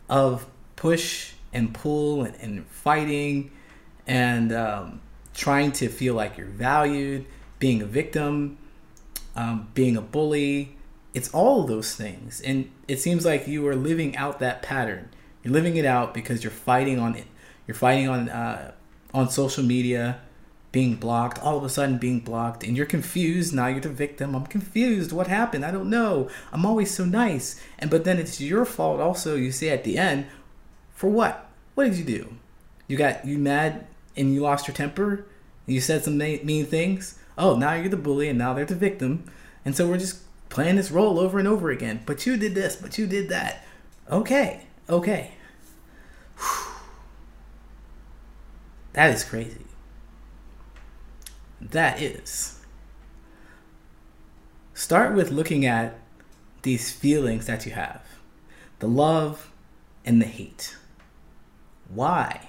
of 0.08 0.46
push 0.78 1.34
and 1.52 1.74
pull 1.74 2.24
and, 2.24 2.36
and 2.40 2.66
fighting 2.68 3.52
and 4.08 4.54
um, 4.54 5.02
trying 5.34 5.74
to 5.74 5.90
feel 5.90 6.14
like 6.14 6.38
you're 6.38 6.48
valued, 6.48 7.26
being 7.60 7.82
a 7.82 7.86
victim, 7.86 8.58
um, 9.36 9.68
being 9.74 9.98
a 9.98 10.02
bully. 10.02 10.78
It's 11.16 11.34
all 11.34 11.64
those 11.64 11.96
things. 11.96 12.42
And 12.42 12.70
it 12.88 13.00
seems 13.00 13.26
like 13.26 13.48
you 13.48 13.68
are 13.68 13.76
living 13.76 14.16
out 14.16 14.40
that 14.40 14.62
pattern. 14.62 15.10
You're 15.44 15.54
living 15.54 15.78
it 15.78 15.86
out 15.86 16.14
because 16.14 16.44
you're 16.44 16.52
fighting 16.52 17.00
on 17.00 17.16
it. 17.16 17.26
You're 17.66 17.76
fighting 17.76 18.08
on 18.08 18.30
uh, 18.30 18.74
on 19.14 19.30
social 19.30 19.64
media, 19.64 20.20
being 20.72 20.96
blocked. 20.96 21.40
All 21.40 21.58
of 21.58 21.64
a 21.64 21.70
sudden, 21.70 21.98
being 21.98 22.20
blocked, 22.20 22.64
and 22.64 22.78
you're 22.78 22.86
confused. 22.86 23.54
Now 23.54 23.68
you're 23.68 23.80
the 23.80 23.90
victim. 23.90 24.36
I'm 24.36 24.46
confused. 24.46 25.12
What 25.12 25.28
happened? 25.28 25.66
I 25.66 25.72
don't 25.72 25.90
know. 25.90 26.30
I'm 26.52 26.66
always 26.66 26.94
so 26.94 27.06
nice. 27.06 27.60
And 27.80 27.90
but 27.90 28.04
then 28.04 28.20
it's 28.20 28.42
your 28.42 28.66
fault. 28.66 29.00
Also, 29.00 29.36
you 29.36 29.52
see 29.52 29.70
at 29.70 29.84
the 29.84 29.98
end, 29.98 30.28
for 30.94 31.10
what? 31.10 31.50
What 31.74 31.86
did 31.86 31.98
you 31.98 32.06
do? 32.06 32.36
You 32.88 32.98
got 32.98 33.26
you 33.26 33.40
mad 33.40 33.88
and 34.16 34.34
you 34.34 34.42
lost 34.42 34.68
your 34.68 34.76
temper. 34.76 35.26
You 35.66 35.82
said 35.82 36.04
some 36.04 36.18
mean 36.20 36.66
things 36.66 37.18
oh, 37.38 37.56
now 37.56 37.74
you're 37.74 37.90
the 37.90 37.98
bully 37.98 38.30
and 38.30 38.38
now 38.38 38.54
they're 38.54 38.66
the 38.66 38.76
victim. 38.76 39.24
And 39.64 39.76
so 39.76 39.88
we're 39.88 39.98
just 39.98 40.22
playing 40.50 40.76
this 40.76 40.92
role 40.92 41.20
over 41.20 41.40
and 41.40 41.48
over 41.48 41.72
again. 41.72 42.02
But 42.06 42.26
you 42.26 42.38
did 42.38 42.56
this, 42.56 42.76
but 42.76 42.98
you 42.98 43.08
did 43.08 43.30
that. 43.30 43.66
Okay, 44.10 44.62
okay. 44.90 45.32
That 48.94 49.14
is 49.14 49.24
crazy. 49.24 49.66
That 51.60 52.02
is. 52.02 52.62
Start 54.74 55.16
with 55.16 55.32
looking 55.32 55.66
at 55.66 56.00
these 56.62 56.92
feelings 56.92 57.46
that 57.46 57.66
you 57.66 57.72
have 57.74 58.02
the 58.80 58.88
love 58.88 59.52
and 60.06 60.22
the 60.22 60.26
hate. 60.26 60.76
Why? 61.90 62.48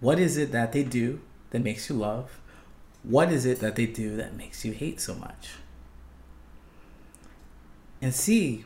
What 0.00 0.18
is 0.18 0.36
it 0.36 0.52
that 0.52 0.72
they 0.72 0.82
do 0.82 1.20
that 1.50 1.62
makes 1.62 1.88
you 1.88 1.96
love? 1.96 2.40
What 3.02 3.32
is 3.32 3.46
it 3.46 3.60
that 3.60 3.76
they 3.76 3.86
do 3.86 4.16
that 4.16 4.36
makes 4.36 4.64
you 4.64 4.72
hate 4.72 5.00
so 5.00 5.14
much? 5.14 5.50
And 8.00 8.14
see 8.14 8.64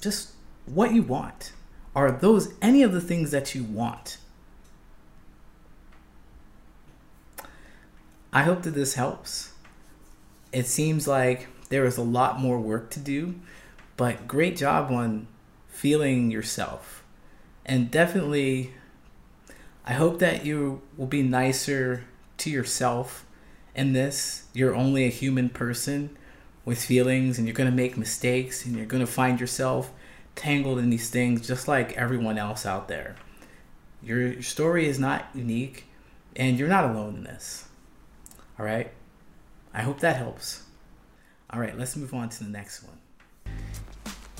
just 0.00 0.30
what 0.66 0.92
you 0.92 1.02
want. 1.02 1.52
Are 1.94 2.10
those 2.10 2.54
any 2.60 2.82
of 2.82 2.92
the 2.92 3.00
things 3.00 3.30
that 3.30 3.54
you 3.54 3.64
want? 3.64 4.18
I 8.32 8.42
hope 8.42 8.62
that 8.62 8.74
this 8.74 8.94
helps. 8.94 9.52
It 10.52 10.66
seems 10.66 11.08
like 11.08 11.48
there 11.70 11.84
is 11.84 11.96
a 11.96 12.02
lot 12.02 12.38
more 12.38 12.60
work 12.60 12.90
to 12.90 13.00
do, 13.00 13.34
but 13.96 14.28
great 14.28 14.56
job 14.56 14.90
on 14.92 15.26
feeling 15.68 16.30
yourself. 16.30 17.04
And 17.64 17.90
definitely, 17.90 18.72
I 19.84 19.94
hope 19.94 20.18
that 20.18 20.44
you 20.44 20.82
will 20.96 21.06
be 21.06 21.22
nicer 21.22 22.04
to 22.38 22.50
yourself 22.50 23.26
in 23.74 23.92
this. 23.92 24.44
You're 24.52 24.74
only 24.74 25.04
a 25.04 25.10
human 25.10 25.48
person 25.48 26.16
with 26.68 26.84
feelings 26.84 27.38
and 27.38 27.46
you're 27.46 27.54
going 27.54 27.70
to 27.70 27.74
make 27.74 27.96
mistakes 27.96 28.66
and 28.66 28.76
you're 28.76 28.84
going 28.84 29.04
to 29.04 29.10
find 29.10 29.40
yourself 29.40 29.90
tangled 30.36 30.78
in 30.78 30.90
these 30.90 31.08
things 31.08 31.46
just 31.46 31.66
like 31.66 31.94
everyone 31.94 32.36
else 32.36 32.66
out 32.66 32.88
there. 32.88 33.16
Your 34.02 34.42
story 34.42 34.86
is 34.86 34.98
not 34.98 35.30
unique 35.34 35.86
and 36.36 36.58
you're 36.58 36.68
not 36.68 36.84
alone 36.84 37.16
in 37.16 37.24
this. 37.24 37.66
All 38.58 38.66
right? 38.66 38.92
I 39.72 39.80
hope 39.80 40.00
that 40.00 40.16
helps. 40.16 40.62
All 41.50 41.58
right, 41.58 41.76
let's 41.78 41.96
move 41.96 42.12
on 42.12 42.28
to 42.28 42.44
the 42.44 42.50
next 42.50 42.82
one. 42.82 42.98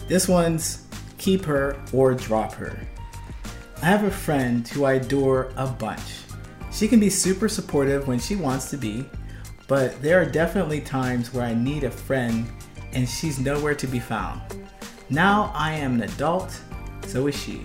This 0.07 0.29
one's 0.29 0.87
keep 1.17 1.47
her 1.47 1.83
or 1.95 2.13
drop 2.13 2.53
her. 2.53 2.79
I 3.81 3.87
have 3.87 4.05
a 4.05 4.11
friend 4.11 4.69
who 4.69 4.85
I 4.85 4.95
adore 4.95 5.51
a 5.57 5.67
bunch. 5.67 6.03
She 6.73 6.89
can 6.89 7.01
be 7.01 7.09
super 7.09 7.49
supportive 7.49 8.07
when 8.07 8.19
she 8.19 8.37
wants 8.37 8.69
to 8.71 8.77
be, 8.77 9.07
but 9.69 10.01
there 10.03 10.21
are 10.21 10.25
definitely 10.25 10.81
times 10.81 11.33
where 11.33 11.45
I 11.45 11.55
need 11.55 11.85
a 11.85 11.91
friend 11.91 12.51
and 12.93 13.09
she's 13.09 13.39
nowhere 13.39 13.75
to 13.77 13.87
be 13.87 14.01
found. 14.01 14.41
Now 15.11 15.53
I 15.55 15.73
am 15.73 15.95
an 15.95 16.03
adult, 16.03 16.59
so 17.07 17.29
is 17.29 17.37
she. 17.37 17.63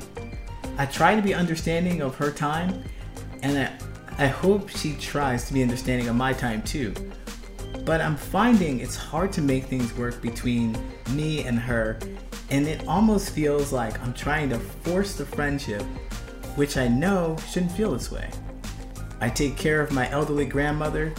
I 0.77 0.85
try 0.85 1.15
to 1.15 1.21
be 1.21 1.33
understanding 1.33 2.01
of 2.01 2.15
her 2.15 2.31
time, 2.31 2.83
and 3.41 3.57
I, 3.57 4.23
I 4.23 4.27
hope 4.27 4.69
she 4.69 4.95
tries 4.95 5.47
to 5.47 5.53
be 5.53 5.61
understanding 5.61 6.07
of 6.07 6.15
my 6.15 6.33
time 6.33 6.61
too. 6.61 6.93
But 7.85 8.01
I'm 8.01 8.15
finding 8.15 8.79
it's 8.79 8.95
hard 8.95 9.31
to 9.33 9.41
make 9.41 9.65
things 9.65 9.95
work 9.97 10.21
between 10.21 10.77
me 11.11 11.43
and 11.43 11.59
her, 11.59 11.99
and 12.49 12.67
it 12.67 12.87
almost 12.87 13.31
feels 13.31 13.71
like 13.71 14.01
I'm 14.01 14.13
trying 14.13 14.49
to 14.49 14.59
force 14.59 15.15
the 15.15 15.25
friendship, 15.25 15.81
which 16.55 16.77
I 16.77 16.87
know 16.87 17.37
shouldn't 17.49 17.71
feel 17.71 17.93
this 17.93 18.11
way. 18.11 18.29
I 19.21 19.29
take 19.29 19.57
care 19.57 19.81
of 19.81 19.91
my 19.91 20.09
elderly 20.11 20.45
grandmother. 20.45 21.13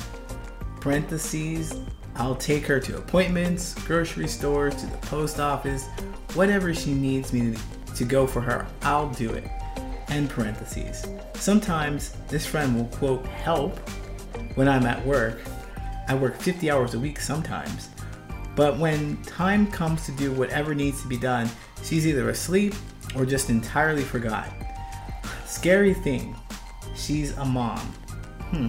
Parentheses, 0.84 1.72
I'll 2.16 2.34
take 2.34 2.66
her 2.66 2.78
to 2.78 2.98
appointments, 2.98 3.72
grocery 3.86 4.28
stores, 4.28 4.74
to 4.74 4.86
the 4.86 4.98
post 4.98 5.40
office, 5.40 5.86
whatever 6.34 6.74
she 6.74 6.92
needs 6.92 7.32
me 7.32 7.54
to 7.94 8.04
go 8.04 8.26
for 8.26 8.42
her, 8.42 8.66
I'll 8.82 9.08
do 9.08 9.32
it. 9.32 9.48
end 10.08 10.28
parentheses. 10.28 11.06
Sometimes 11.36 12.10
this 12.28 12.44
friend 12.44 12.76
will 12.76 12.84
quote 12.98 13.24
help 13.24 13.78
when 14.56 14.68
I'm 14.68 14.84
at 14.84 15.02
work. 15.06 15.40
I 16.06 16.14
work 16.16 16.36
50 16.36 16.70
hours 16.70 16.92
a 16.92 16.98
week 16.98 17.18
sometimes. 17.18 17.88
But 18.54 18.76
when 18.76 19.16
time 19.22 19.70
comes 19.70 20.04
to 20.04 20.12
do 20.12 20.32
whatever 20.32 20.74
needs 20.74 21.00
to 21.00 21.08
be 21.08 21.16
done, 21.16 21.48
she's 21.82 22.06
either 22.06 22.28
asleep 22.28 22.74
or 23.16 23.24
just 23.24 23.48
entirely 23.48 24.02
forgot. 24.02 24.52
Scary 25.46 25.94
thing, 25.94 26.36
she's 26.94 27.34
a 27.38 27.44
mom. 27.46 27.78
Hmm. 28.50 28.68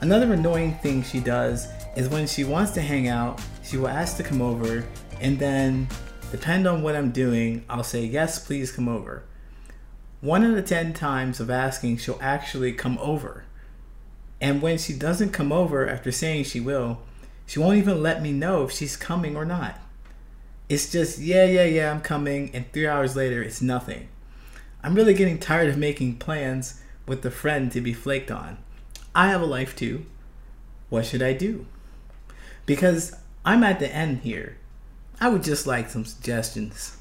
Another 0.00 0.32
annoying 0.32 0.76
thing 0.76 1.02
she 1.02 1.20
does 1.20 1.68
is 1.94 2.08
when 2.08 2.26
she 2.26 2.42
wants 2.42 2.70
to 2.72 2.80
hang 2.80 3.06
out, 3.06 3.38
she 3.62 3.76
will 3.76 3.88
ask 3.88 4.16
to 4.16 4.22
come 4.22 4.40
over, 4.40 4.82
and 5.20 5.38
then, 5.38 5.88
depend 6.30 6.66
on 6.66 6.82
what 6.82 6.96
I'm 6.96 7.10
doing, 7.10 7.66
I'll 7.68 7.84
say, 7.84 8.06
Yes, 8.06 8.42
please 8.42 8.72
come 8.72 8.88
over. 8.88 9.24
One 10.22 10.42
out 10.42 10.56
of 10.56 10.64
ten 10.64 10.94
times 10.94 11.38
of 11.38 11.50
asking, 11.50 11.98
she'll 11.98 12.18
actually 12.22 12.72
come 12.72 12.96
over. 12.98 13.44
And 14.40 14.62
when 14.62 14.78
she 14.78 14.94
doesn't 14.94 15.32
come 15.32 15.52
over 15.52 15.86
after 15.86 16.10
saying 16.10 16.44
she 16.44 16.60
will, 16.60 17.00
she 17.44 17.58
won't 17.58 17.76
even 17.76 18.02
let 18.02 18.22
me 18.22 18.32
know 18.32 18.64
if 18.64 18.72
she's 18.72 18.96
coming 18.96 19.36
or 19.36 19.44
not. 19.44 19.78
It's 20.70 20.90
just, 20.90 21.18
yeah, 21.18 21.44
yeah, 21.44 21.64
yeah, 21.64 21.90
I'm 21.90 22.00
coming, 22.00 22.50
and 22.54 22.72
three 22.72 22.86
hours 22.86 23.16
later, 23.16 23.42
it's 23.42 23.60
nothing. 23.60 24.08
I'm 24.82 24.94
really 24.94 25.12
getting 25.12 25.38
tired 25.38 25.68
of 25.68 25.76
making 25.76 26.16
plans 26.16 26.80
with 27.06 27.20
the 27.20 27.30
friend 27.30 27.70
to 27.72 27.82
be 27.82 27.92
flaked 27.92 28.30
on. 28.30 28.56
I 29.14 29.28
have 29.28 29.42
a 29.42 29.46
life 29.46 29.74
too. 29.74 30.06
What 30.88 31.06
should 31.06 31.22
I 31.22 31.32
do? 31.32 31.66
Because 32.66 33.16
I'm 33.44 33.62
at 33.64 33.78
the 33.78 33.92
end 33.92 34.18
here. 34.18 34.56
I 35.20 35.28
would 35.28 35.42
just 35.42 35.66
like 35.66 35.90
some 35.90 36.04
suggestions. 36.04 36.96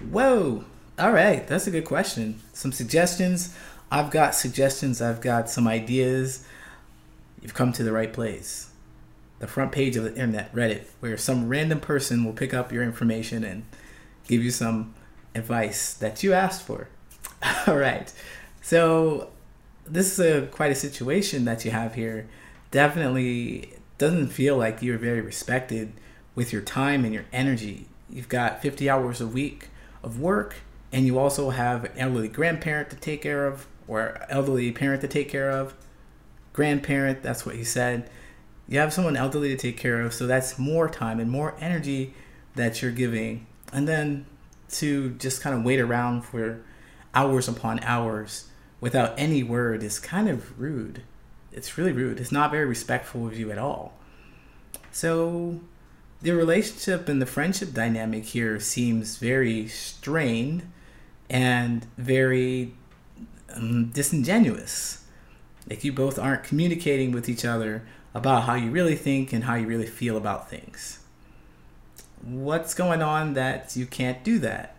Whoa. 0.00 0.64
All 0.98 1.12
right, 1.12 1.46
that's 1.46 1.66
a 1.66 1.70
good 1.70 1.84
question. 1.84 2.40
Some 2.52 2.72
suggestions. 2.72 3.54
I've 3.90 4.10
got 4.10 4.34
suggestions, 4.34 5.00
I've 5.00 5.20
got 5.20 5.48
some 5.48 5.68
ideas. 5.68 6.44
You've 7.40 7.54
come 7.54 7.72
to 7.74 7.84
the 7.84 7.92
right 7.92 8.12
place. 8.12 8.70
The 9.38 9.46
front 9.46 9.70
page 9.72 9.96
of 9.96 10.04
the 10.04 10.10
internet, 10.10 10.52
Reddit, 10.54 10.84
where 11.00 11.16
some 11.16 11.48
random 11.48 11.80
person 11.80 12.24
will 12.24 12.32
pick 12.32 12.52
up 12.52 12.72
your 12.72 12.82
information 12.82 13.44
and 13.44 13.64
give 14.26 14.42
you 14.42 14.50
some 14.50 14.94
advice 15.34 15.94
that 15.94 16.22
you 16.22 16.32
asked 16.32 16.62
for. 16.62 16.88
All 17.66 17.76
right. 17.76 18.12
So, 18.62 19.30
this 19.86 20.12
is 20.12 20.18
a 20.18 20.46
quite 20.48 20.72
a 20.72 20.74
situation 20.74 21.44
that 21.44 21.64
you 21.64 21.70
have 21.70 21.94
here. 21.94 22.28
Definitely 22.70 23.72
doesn't 23.98 24.28
feel 24.28 24.56
like 24.56 24.82
you're 24.82 24.98
very 24.98 25.20
respected 25.20 25.92
with 26.34 26.52
your 26.52 26.62
time 26.62 27.04
and 27.04 27.14
your 27.14 27.24
energy. 27.32 27.86
You've 28.10 28.28
got 28.28 28.60
50 28.60 28.90
hours 28.90 29.20
a 29.20 29.26
week 29.26 29.68
of 30.02 30.20
work 30.20 30.56
and 30.92 31.04
you 31.04 31.18
also 31.18 31.50
have 31.50 31.84
an 31.84 31.92
elderly 31.96 32.28
grandparent 32.28 32.90
to 32.90 32.96
take 32.96 33.22
care 33.22 33.46
of 33.46 33.66
or 33.88 34.24
elderly 34.28 34.70
parent 34.72 35.00
to 35.02 35.08
take 35.08 35.28
care 35.28 35.50
of 35.50 35.74
grandparent 36.52 37.22
that's 37.22 37.44
what 37.44 37.54
he 37.54 37.64
said 37.64 38.08
you 38.68 38.78
have 38.78 38.92
someone 38.92 39.16
elderly 39.16 39.48
to 39.48 39.56
take 39.56 39.76
care 39.76 40.00
of 40.00 40.14
so 40.14 40.26
that's 40.26 40.58
more 40.58 40.88
time 40.88 41.20
and 41.20 41.30
more 41.30 41.54
energy 41.60 42.14
that 42.54 42.80
you're 42.80 42.90
giving 42.90 43.46
and 43.72 43.86
then 43.86 44.24
to 44.70 45.10
just 45.14 45.42
kind 45.42 45.54
of 45.54 45.64
wait 45.64 45.78
around 45.78 46.22
for 46.22 46.62
hours 47.16 47.48
upon 47.48 47.80
hours 47.80 48.48
without 48.80 49.14
any 49.16 49.42
word 49.42 49.82
is 49.82 49.98
kind 49.98 50.28
of 50.28 50.58
rude 50.60 51.02
it's 51.52 51.76
really 51.76 51.92
rude 51.92 52.20
it's 52.20 52.30
not 52.30 52.50
very 52.50 52.66
respectful 52.66 53.26
of 53.26 53.36
you 53.36 53.50
at 53.50 53.58
all 53.58 53.94
so 54.92 55.60
the 56.22 56.32
relationship 56.32 57.08
and 57.08 57.20
the 57.20 57.26
friendship 57.26 57.72
dynamic 57.72 58.24
here 58.24 58.58
seems 58.58 59.18
very 59.18 59.68
strained 59.68 60.70
and 61.28 61.86
very 61.98 62.74
um, 63.54 63.90
disingenuous. 63.90 65.04
Like 65.68 65.84
you 65.84 65.92
both 65.92 66.18
aren't 66.18 66.44
communicating 66.44 67.12
with 67.12 67.28
each 67.28 67.44
other 67.44 67.86
about 68.14 68.44
how 68.44 68.54
you 68.54 68.70
really 68.70 68.96
think 68.96 69.32
and 69.32 69.44
how 69.44 69.56
you 69.56 69.66
really 69.66 69.86
feel 69.86 70.16
about 70.16 70.48
things. 70.48 71.00
What's 72.22 72.74
going 72.74 73.02
on 73.02 73.34
that 73.34 73.76
you 73.76 73.86
can't 73.86 74.24
do 74.24 74.38
that? 74.38 74.76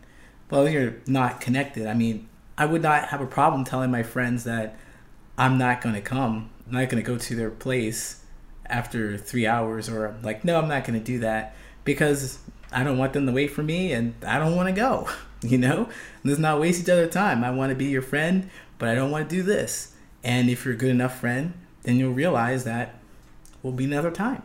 Well, 0.49 0.67
you're 0.67 0.95
not 1.05 1.41
connected. 1.41 1.87
I 1.87 1.93
mean, 1.93 2.26
I 2.57 2.65
would 2.65 2.81
not 2.81 3.09
have 3.09 3.21
a 3.21 3.27
problem 3.27 3.63
telling 3.63 3.91
my 3.91 4.03
friends 4.03 4.43
that 4.45 4.77
I'm 5.37 5.57
not 5.57 5.81
going 5.81 5.95
to 5.95 6.01
come. 6.01 6.49
I'm 6.65 6.73
not 6.73 6.89
going 6.89 7.03
to 7.03 7.07
go 7.07 7.17
to 7.17 7.35
their 7.35 7.51
place 7.51 8.23
after 8.65 9.17
three 9.17 9.45
hours, 9.45 9.87
or 9.87 10.15
like, 10.23 10.43
no, 10.43 10.59
I'm 10.59 10.67
not 10.67 10.83
going 10.83 10.99
to 10.99 11.05
do 11.05 11.19
that 11.19 11.55
because 11.83 12.39
I 12.71 12.83
don't 12.83 12.97
want 12.97 13.13
them 13.13 13.25
to 13.27 13.31
wait 13.31 13.51
for 13.51 13.63
me 13.63 13.93
and 13.93 14.13
I 14.25 14.39
don't 14.39 14.55
want 14.55 14.69
to 14.69 14.75
go. 14.75 15.09
You 15.43 15.59
know, 15.59 15.87
let's 16.23 16.39
not 16.39 16.59
waste 16.59 16.81
each 16.81 16.89
other's 16.89 17.13
time. 17.13 17.43
I 17.43 17.51
want 17.51 17.69
to 17.69 17.75
be 17.75 17.85
your 17.85 18.01
friend, 18.01 18.49
but 18.79 18.89
I 18.89 18.95
don't 18.95 19.11
want 19.11 19.29
to 19.29 19.35
do 19.35 19.43
this. 19.43 19.93
And 20.23 20.49
if 20.49 20.65
you're 20.65 20.73
a 20.73 20.77
good 20.77 20.89
enough 20.89 21.19
friend, 21.19 21.53
then 21.83 21.97
you'll 21.97 22.11
realize 22.11 22.63
that 22.63 22.95
will 23.61 23.71
be 23.71 23.85
another 23.85 24.09
time. 24.09 24.41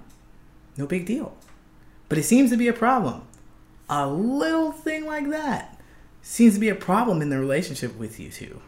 No 0.76 0.86
big 0.86 1.06
deal. 1.06 1.34
But 2.10 2.18
it 2.18 2.24
seems 2.24 2.50
to 2.50 2.58
be 2.58 2.68
a 2.68 2.74
problem. 2.74 3.22
A 3.88 4.06
little 4.06 4.70
thing 4.70 5.06
like 5.06 5.30
that 5.30 5.80
seems 6.22 6.54
to 6.54 6.60
be 6.60 6.68
a 6.68 6.74
problem 6.74 7.20
in 7.20 7.30
the 7.30 7.38
relationship 7.38 7.96
with 7.98 8.18
you 8.18 8.30
two. 8.30 8.60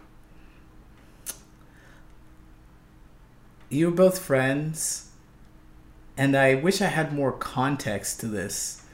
You're 3.71 3.91
both 3.91 4.19
friends, 4.19 5.11
and 6.17 6.37
I 6.37 6.55
wish 6.55 6.81
I 6.81 6.87
had 6.87 7.13
more 7.13 7.33
context 7.33 8.21
to 8.21 8.27
this 8.27 8.85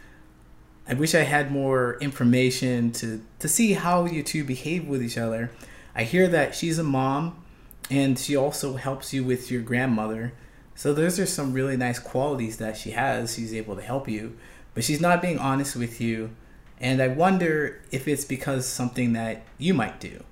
I 0.91 0.95
wish 0.95 1.15
I 1.15 1.23
had 1.23 1.53
more 1.53 1.99
information 2.01 2.91
to 2.93 3.23
to 3.39 3.47
see 3.47 3.75
how 3.75 4.07
you 4.07 4.25
two 4.25 4.43
behave 4.43 4.89
with 4.89 5.01
each 5.01 5.17
other. 5.17 5.53
I 5.95 6.03
hear 6.03 6.27
that 6.27 6.57
she's 6.57 6.81
a 6.81 6.83
mom 6.83 7.45
and 7.89 8.19
she 8.19 8.35
also 8.35 8.75
helps 8.75 9.13
you 9.13 9.23
with 9.23 9.53
your 9.53 9.63
grandmother. 9.63 10.33
So 10.75 10.93
those 10.93 11.21
are 11.21 11.27
some 11.27 11.53
really 11.53 11.77
nice 11.77 12.01
qualities 12.01 12.57
that 12.57 12.77
she 12.77 12.91
has. 12.91 13.35
She's 13.37 13.55
able 13.55 13.77
to 13.77 13.83
help 13.83 14.09
you, 14.09 14.37
but 14.75 14.83
she's 14.83 15.01
not 15.01 15.23
being 15.23 15.39
honest 15.39 15.77
with 15.77 16.01
you. 16.01 16.31
And 16.81 17.03
I 17.03 17.09
wonder 17.09 17.83
if 17.91 18.09
it's 18.09 18.25
because 18.25 18.67
something 18.67 19.13
that 19.13 19.43
you 19.59 19.75
might 19.75 20.01
do. 20.01 20.25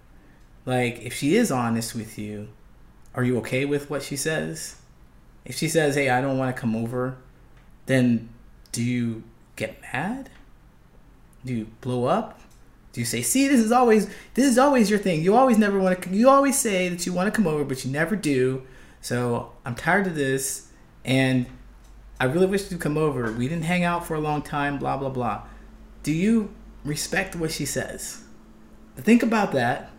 Like 0.65 1.01
if 1.03 1.13
she 1.15 1.37
is 1.37 1.51
honest 1.51 1.95
with 1.95 2.19
you, 2.19 2.49
are 3.15 3.25
you 3.25 3.39
okay 3.39 3.65
with 3.65 3.91
what 3.91 4.03
she 4.03 4.17
says? 4.17 4.77
If 5.45 5.57
she 5.57 5.69
says, 5.69 5.95
"Hey, 5.95 6.11
I 6.11 6.21
don't 6.21 6.39
want 6.39 6.55
to 6.55 6.61
come 6.61 6.77
over," 6.77 7.17
then 7.87 8.29
do 8.73 8.83
you 8.83 9.25
get 9.57 9.81
mad? 9.81 10.31
Do 11.45 11.55
you 11.55 11.69
blow 11.81 12.05
up? 12.05 12.41
Do 12.93 13.01
you 13.01 13.07
say, 13.07 13.23
"See, 13.23 13.49
this 13.49 13.61
is 13.61 13.73
always 13.73 14.09
this 14.35 14.47
is 14.47 14.59
always 14.59 14.91
your 14.91 14.99
thing. 14.99 15.23
You 15.23 15.37
always 15.37 15.59
never 15.59 15.79
want 15.79 16.03
to. 16.03 16.11
You 16.11 16.29
always 16.29 16.59
say 16.59 16.89
that 16.89 17.07
you 17.07 17.13
want 17.13 17.33
to 17.33 17.37
come 17.37 17.47
over, 17.47 17.65
but 17.65 17.85
you 17.85 17.91
never 17.91 18.17
do. 18.17 18.63
So 19.01 19.53
I'm 19.65 19.75
tired 19.75 20.07
of 20.07 20.15
this, 20.15 20.69
and 21.05 21.47
I 22.21 22.25
really 22.25 22.47
wish 22.47 22.71
you'd 22.71 22.81
come 22.81 22.99
over. 22.99 23.33
We 23.33 23.49
didn't 23.49 23.65
hang 23.65 23.85
out 23.85 24.07
for 24.07 24.15
a 24.15 24.21
long 24.21 24.43
time. 24.43 24.79
Blah 24.79 24.97
blah 24.97 25.11
blah. 25.11 25.43
Do 26.09 26.15
you 26.15 26.55
respect 26.87 27.37
what 27.37 27.51
she 27.51 27.67
says? 27.67 28.25
Think 28.97 29.23
about 29.23 29.53
that. 29.53 29.91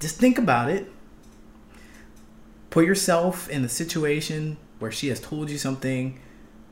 Just 0.00 0.16
think 0.16 0.38
about 0.38 0.70
it. 0.70 0.90
Put 2.70 2.86
yourself 2.86 3.50
in 3.50 3.60
the 3.60 3.68
situation 3.68 4.56
where 4.78 4.90
she 4.90 5.08
has 5.08 5.20
told 5.20 5.50
you 5.50 5.58
something 5.58 6.18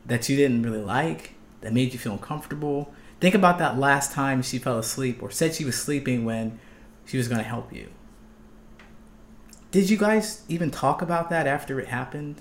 that 0.07 0.31
you 0.31 0.37
didn't 0.39 0.63
really 0.63 0.81
like, 0.81 1.35
that 1.61 1.75
made 1.75 1.93
you 1.93 1.99
feel 1.99 2.13
uncomfortable, 2.13 2.95
Think 3.21 3.35
about 3.35 3.59
that 3.59 3.79
last 3.79 4.13
time 4.13 4.41
she 4.41 4.59
fell 4.59 4.79
asleep 4.79 5.23
or 5.23 5.31
said 5.31 5.55
she 5.55 5.67
was 5.67 5.79
sleeping 5.79 6.25
when 6.25 6.59
she 7.05 7.19
was 7.19 7.29
going 7.29 7.43
to 7.43 7.47
help 7.47 7.73
you. 7.75 7.91
Did 9.71 9.91
you 9.91 9.99
guys 9.99 10.45
even 10.49 10.71
talk 10.71 11.03
about 11.03 11.29
that 11.29 11.47
after 11.47 11.79
it 11.79 11.89
happened? 11.89 12.41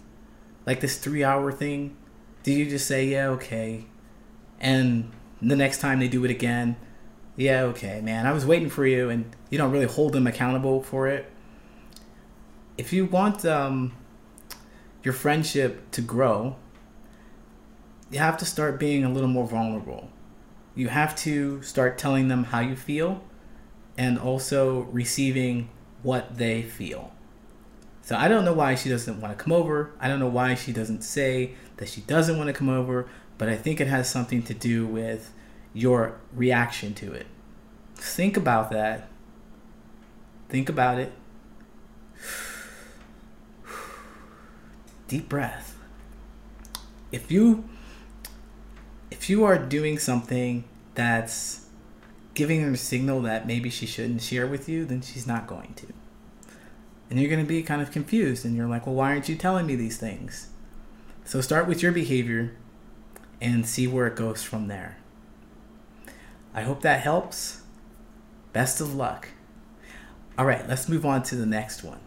Like 0.66 0.80
this 0.80 0.98
three 0.98 1.24
hour 1.24 1.52
thing? 1.52 1.98
Did 2.42 2.54
you 2.54 2.66
just 2.68 2.88
say, 2.88 3.06
yeah, 3.06 3.28
okay? 3.28 3.86
And 4.60 5.12
the 5.50 5.56
next 5.56 5.80
time 5.80 6.00
they 6.00 6.08
do 6.08 6.24
it 6.26 6.32
again, 6.32 6.76
yeah, 7.36 7.64
okay, 7.64 8.02
man, 8.02 8.28
I 8.28 8.32
was 8.32 8.46
waiting 8.46 8.70
for 8.70 8.86
you, 8.86 9.10
and 9.10 9.36
you 9.50 9.58
don't 9.58 9.72
really 9.72 9.86
hold 9.86 10.14
them 10.14 10.28
accountable 10.28 10.84
for 10.84 11.08
it. 11.08 11.32
If 12.78 12.94
you 12.94 13.06
want 13.06 13.46
um, 13.46 13.94
your 15.04 15.14
friendship 15.14 15.90
to 15.92 16.02
grow, 16.02 16.56
you 18.10 18.20
have 18.20 18.38
to 18.38 18.46
start 18.46 18.80
being 18.80 19.04
a 19.04 19.10
little 19.10 19.30
more 19.30 19.48
vulnerable 19.48 20.10
you 20.76 20.88
have 20.88 21.16
to 21.16 21.62
start 21.62 21.98
telling 21.98 22.28
them 22.28 22.46
how 22.46 22.60
you 22.60 22.76
feel 22.76 23.22
and 23.98 24.18
also 24.18 24.82
receiving 24.92 25.70
what 26.02 26.38
they 26.38 26.62
feel. 26.62 27.14
So 28.02 28.16
I 28.16 28.28
don't 28.28 28.46
know 28.46 28.54
why 28.54 28.76
she 28.76 28.90
doesn't 28.90 29.20
want 29.22 29.38
to 29.38 29.44
come 29.44 29.54
over. 29.54 29.92
I 30.00 30.08
don't 30.08 30.20
know 30.20 30.28
why 30.28 30.56
she 30.56 30.72
doesn't 30.72 31.04
say 31.04 31.54
that 31.78 31.90
she 31.90 32.02
doesn't 32.02 32.38
want 32.38 32.48
to 32.48 32.54
come 32.54 32.70
over, 32.70 33.08
but 33.42 33.50
I 33.50 33.56
think 33.56 33.82
it 33.82 33.88
has 33.88 34.08
something 34.08 34.44
to 34.44 34.54
do 34.54 34.86
with 34.86 35.34
your 35.74 36.22
reaction 36.32 36.94
to 36.94 37.12
it. 37.12 37.26
Think 37.96 38.38
about 38.38 38.70
that. 38.70 39.10
Think 40.48 40.70
about 40.70 41.00
it. 41.00 41.12
Deep 45.08 45.28
breath. 45.28 45.76
If 47.12 47.32
you 47.32 47.68
if 49.10 49.28
you 49.28 49.44
are 49.44 49.58
doing 49.58 49.98
something 49.98 50.64
that's 50.94 51.66
giving 52.36 52.62
her 52.62 52.74
a 52.74 52.78
signal 52.78 53.24
that 53.24 53.48
maybe 53.48 53.72
she 53.72 53.88
shouldn't 53.88 54.22
share 54.22 54.46
with 54.46 54.70
you, 54.70 54.86
then 54.86 55.02
she's 55.02 55.26
not 55.26 55.48
going 55.48 55.74
to. 55.78 55.88
And 57.10 57.20
you're 57.20 57.32
going 57.32 57.44
to 57.44 57.50
be 57.50 57.64
kind 57.64 57.82
of 57.82 57.90
confused 57.90 58.46
and 58.46 58.56
you're 58.56 58.70
like, 58.70 58.86
well, 58.86 58.94
why 58.94 59.10
aren't 59.10 59.30
you 59.30 59.36
telling 59.36 59.66
me 59.66 59.76
these 59.76 59.98
things? 59.98 60.50
So 61.26 61.42
start 61.42 61.68
with 61.68 61.82
your 61.82 61.92
behavior 61.92 62.56
and 63.42 63.66
see 63.66 63.88
where 63.88 64.08
it 64.08 64.16
goes 64.16 64.44
from 64.44 64.68
there. 64.68 64.98
I 66.54 66.62
hope 66.62 66.82
that 66.82 67.02
helps. 67.02 67.62
Best 68.54 68.80
of 68.80 68.94
luck. 68.94 69.30
All 70.38 70.46
right, 70.46 70.68
let's 70.68 70.88
move 70.88 71.06
on 71.06 71.24
to 71.24 71.36
the 71.36 71.46
next 71.46 71.84
one. 71.84 72.00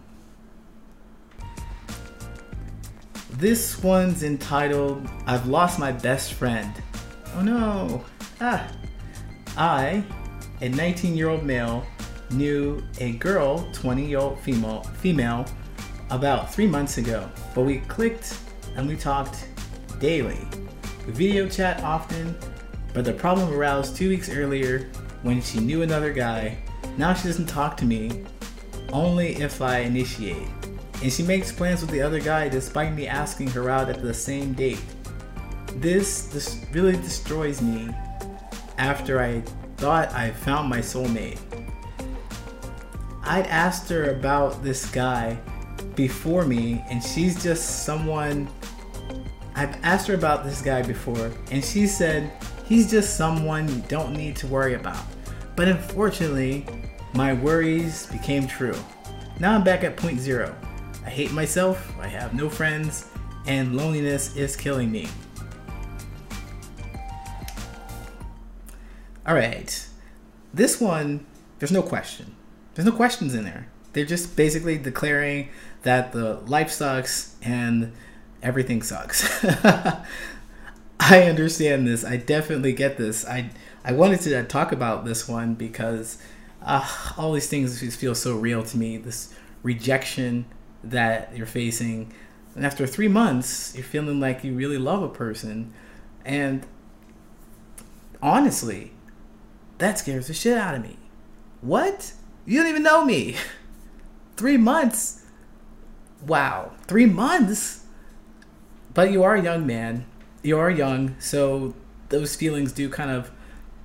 This 3.31 3.83
one's 3.83 4.23
entitled 4.23 5.09
I've 5.27 5.47
Lost 5.47 5.79
My 5.79 5.91
Best 5.91 6.35
Friend. 6.35 6.73
Oh 7.35 7.43
no. 7.43 8.05
Ah. 8.41 8.71
I, 9.57 10.05
a 10.61 10.69
19 10.69 11.17
year 11.17 11.29
old 11.29 11.43
male, 11.43 11.85
knew 12.31 12.83
a 13.01 13.13
girl, 13.13 13.69
20 13.73 14.07
year 14.07 14.19
old 14.19 14.39
female, 14.41 14.83
female, 14.99 15.47
about 16.11 16.53
three 16.53 16.67
months 16.67 16.99
ago, 16.99 17.29
but 17.55 17.63
we 17.63 17.79
clicked 17.81 18.39
and 18.77 18.87
we 18.87 18.97
talked 18.97 19.49
daily. 19.99 20.39
Video 21.07 21.49
chat 21.49 21.83
often, 21.83 22.35
but 22.93 23.05
the 23.05 23.13
problem 23.13 23.53
arose 23.53 23.93
two 23.93 24.09
weeks 24.09 24.31
earlier 24.31 24.89
when 25.23 25.43
she 25.43 25.61
knew 25.61 25.83
another 25.83 26.13
guy. 26.13 26.57
Now 26.97 27.13
she 27.13 27.29
doesn't 27.29 27.47
talk 27.47 27.77
to 27.79 27.85
me, 27.85 28.25
only 28.93 29.37
if 29.37 29.61
I 29.61 29.79
initiate. 29.81 30.49
And 31.03 31.13
she 31.13 31.23
makes 31.23 31.53
plans 31.53 31.83
with 31.83 31.91
the 31.91 32.01
other 32.01 32.21
guy 32.21 32.49
despite 32.49 32.95
me 32.95 33.07
asking 33.07 33.49
her 33.49 33.69
out 33.69 33.91
at 33.91 34.01
the 34.01 34.15
same 34.15 34.55
date. 34.55 34.83
This, 35.77 36.27
this 36.27 36.65
really 36.73 36.97
destroys 36.97 37.61
me 37.61 37.91
after 38.79 39.21
I 39.21 39.41
thought 39.77 40.13
I 40.13 40.31
found 40.31 40.69
my 40.69 40.79
soulmate. 40.79 41.39
I'd 43.25 43.47
asked 43.47 43.91
her 43.91 44.13
about 44.13 44.63
this 44.63 44.91
guy 44.91 45.39
before 45.95 46.45
me, 46.45 46.85
and 46.91 47.03
she's 47.03 47.43
just 47.43 47.85
someone. 47.85 48.49
I've 49.57 49.77
asked 49.85 50.09
her 50.09 50.15
about 50.15 50.45
this 50.45 50.61
guy 50.61 50.83
before, 50.83 51.31
and 51.51 51.65
she 51.65 51.87
said 51.87 52.33
he's 52.65 52.91
just 52.91 53.17
someone 53.17 53.69
you 53.69 53.83
don't 53.89 54.13
need 54.13 54.37
to 54.37 54.47
worry 54.47 54.75
about. 54.75 55.05
But 55.55 55.69
unfortunately, 55.69 56.67
my 57.15 57.35
worries 57.35 58.07
became 58.07 58.47
true. 58.49 58.77
Now 59.39 59.55
I'm 59.55 59.63
back 59.63 59.85
at 59.85 59.97
point 59.97 60.19
zero. 60.19 60.55
I 61.07 61.11
hate 61.11 61.33
myself, 61.33 61.93
I 62.01 62.09
have 62.09 62.35
no 62.35 62.51
friends, 62.51 63.09
and 63.47 63.77
loneliness 63.77 64.37
is 64.37 64.57
killing 64.57 64.91
me. 64.91 65.09
All 69.27 69.35
right. 69.35 69.89
This 70.53 70.81
one, 70.81 71.27
there's 71.59 71.73
no 71.73 71.83
question. 71.83 72.35
There's 72.75 72.87
no 72.87 72.93
questions 72.93 73.35
in 73.35 73.45
there. 73.45 73.69
They're 73.93 74.05
just 74.05 74.37
basically 74.37 74.79
declaring 74.79 75.49
that 75.83 76.13
the 76.13 76.35
life 76.47 76.71
sucks 76.71 77.37
and 77.43 77.93
everything 78.45 78.83
sucks. 78.83 79.45
I 81.01 81.23
understand 81.23 81.89
this. 81.89 82.05
I 82.05 82.19
definitely 82.19 82.73
get 82.73 82.97
this. 82.97 83.27
I 83.27 83.51
I 83.85 83.93
wanted 83.93 84.21
to 84.21 84.45
talk 84.45 84.71
about 84.71 85.05
this 85.05 85.29
one 85.29 85.55
because 85.55 86.19
uh, 86.63 86.89
all 87.19 87.33
these 87.33 87.49
things 87.49 87.81
just 87.81 87.99
feel 87.99 88.15
so 88.15 88.37
real 88.37 88.63
to 88.63 88.77
me. 88.77 88.97
This 88.99 89.35
rejection 89.63 90.45
that 90.85 91.37
you're 91.37 91.47
facing, 91.47 92.13
and 92.55 92.65
after 92.65 92.87
three 92.87 93.09
months, 93.09 93.75
you're 93.75 93.85
feeling 93.85 94.21
like 94.21 94.45
you 94.45 94.55
really 94.55 94.79
love 94.79 95.03
a 95.03 95.09
person, 95.09 95.73
and 96.25 96.67
honestly, 98.23 98.93
that 99.79 99.99
scares 99.99 100.29
the 100.29 100.35
shit 100.35 100.57
out 100.57 100.75
of 100.75 100.83
me. 100.83 100.97
What? 101.61 102.13
You 102.47 102.61
don't 102.61 102.69
even 102.69 102.83
know 102.83 103.05
me. 103.05 103.37
Three 104.37 104.57
months? 104.57 105.25
Wow. 106.27 106.73
Three 106.87 107.07
months? 107.07 107.84
But 108.95 109.11
you 109.11 109.23
are 109.23 109.35
a 109.35 109.43
young 109.43 109.67
man. 109.67 110.07
You 110.43 110.59
are 110.59 110.71
young, 110.71 111.17
so 111.19 111.75
those 112.09 112.37
feelings 112.37 112.73
do 112.73 112.89
kind 112.89 113.11
of 113.11 113.31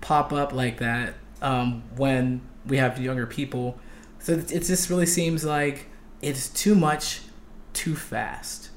pop 0.02 0.32
up 0.32 0.54
like 0.54 0.78
that 0.78 1.16
um, 1.42 1.84
when 1.96 2.42
we 2.66 2.78
have 2.78 3.00
younger 3.00 3.26
people. 3.26 3.80
So 4.20 4.34
it 4.34 4.48
just 4.48 4.90
really 4.90 5.06
seems 5.06 5.44
like 5.44 5.88
it's 6.22 6.50
too 6.50 6.76
much 6.76 7.22
too 7.74 7.96
fast. 7.96 8.70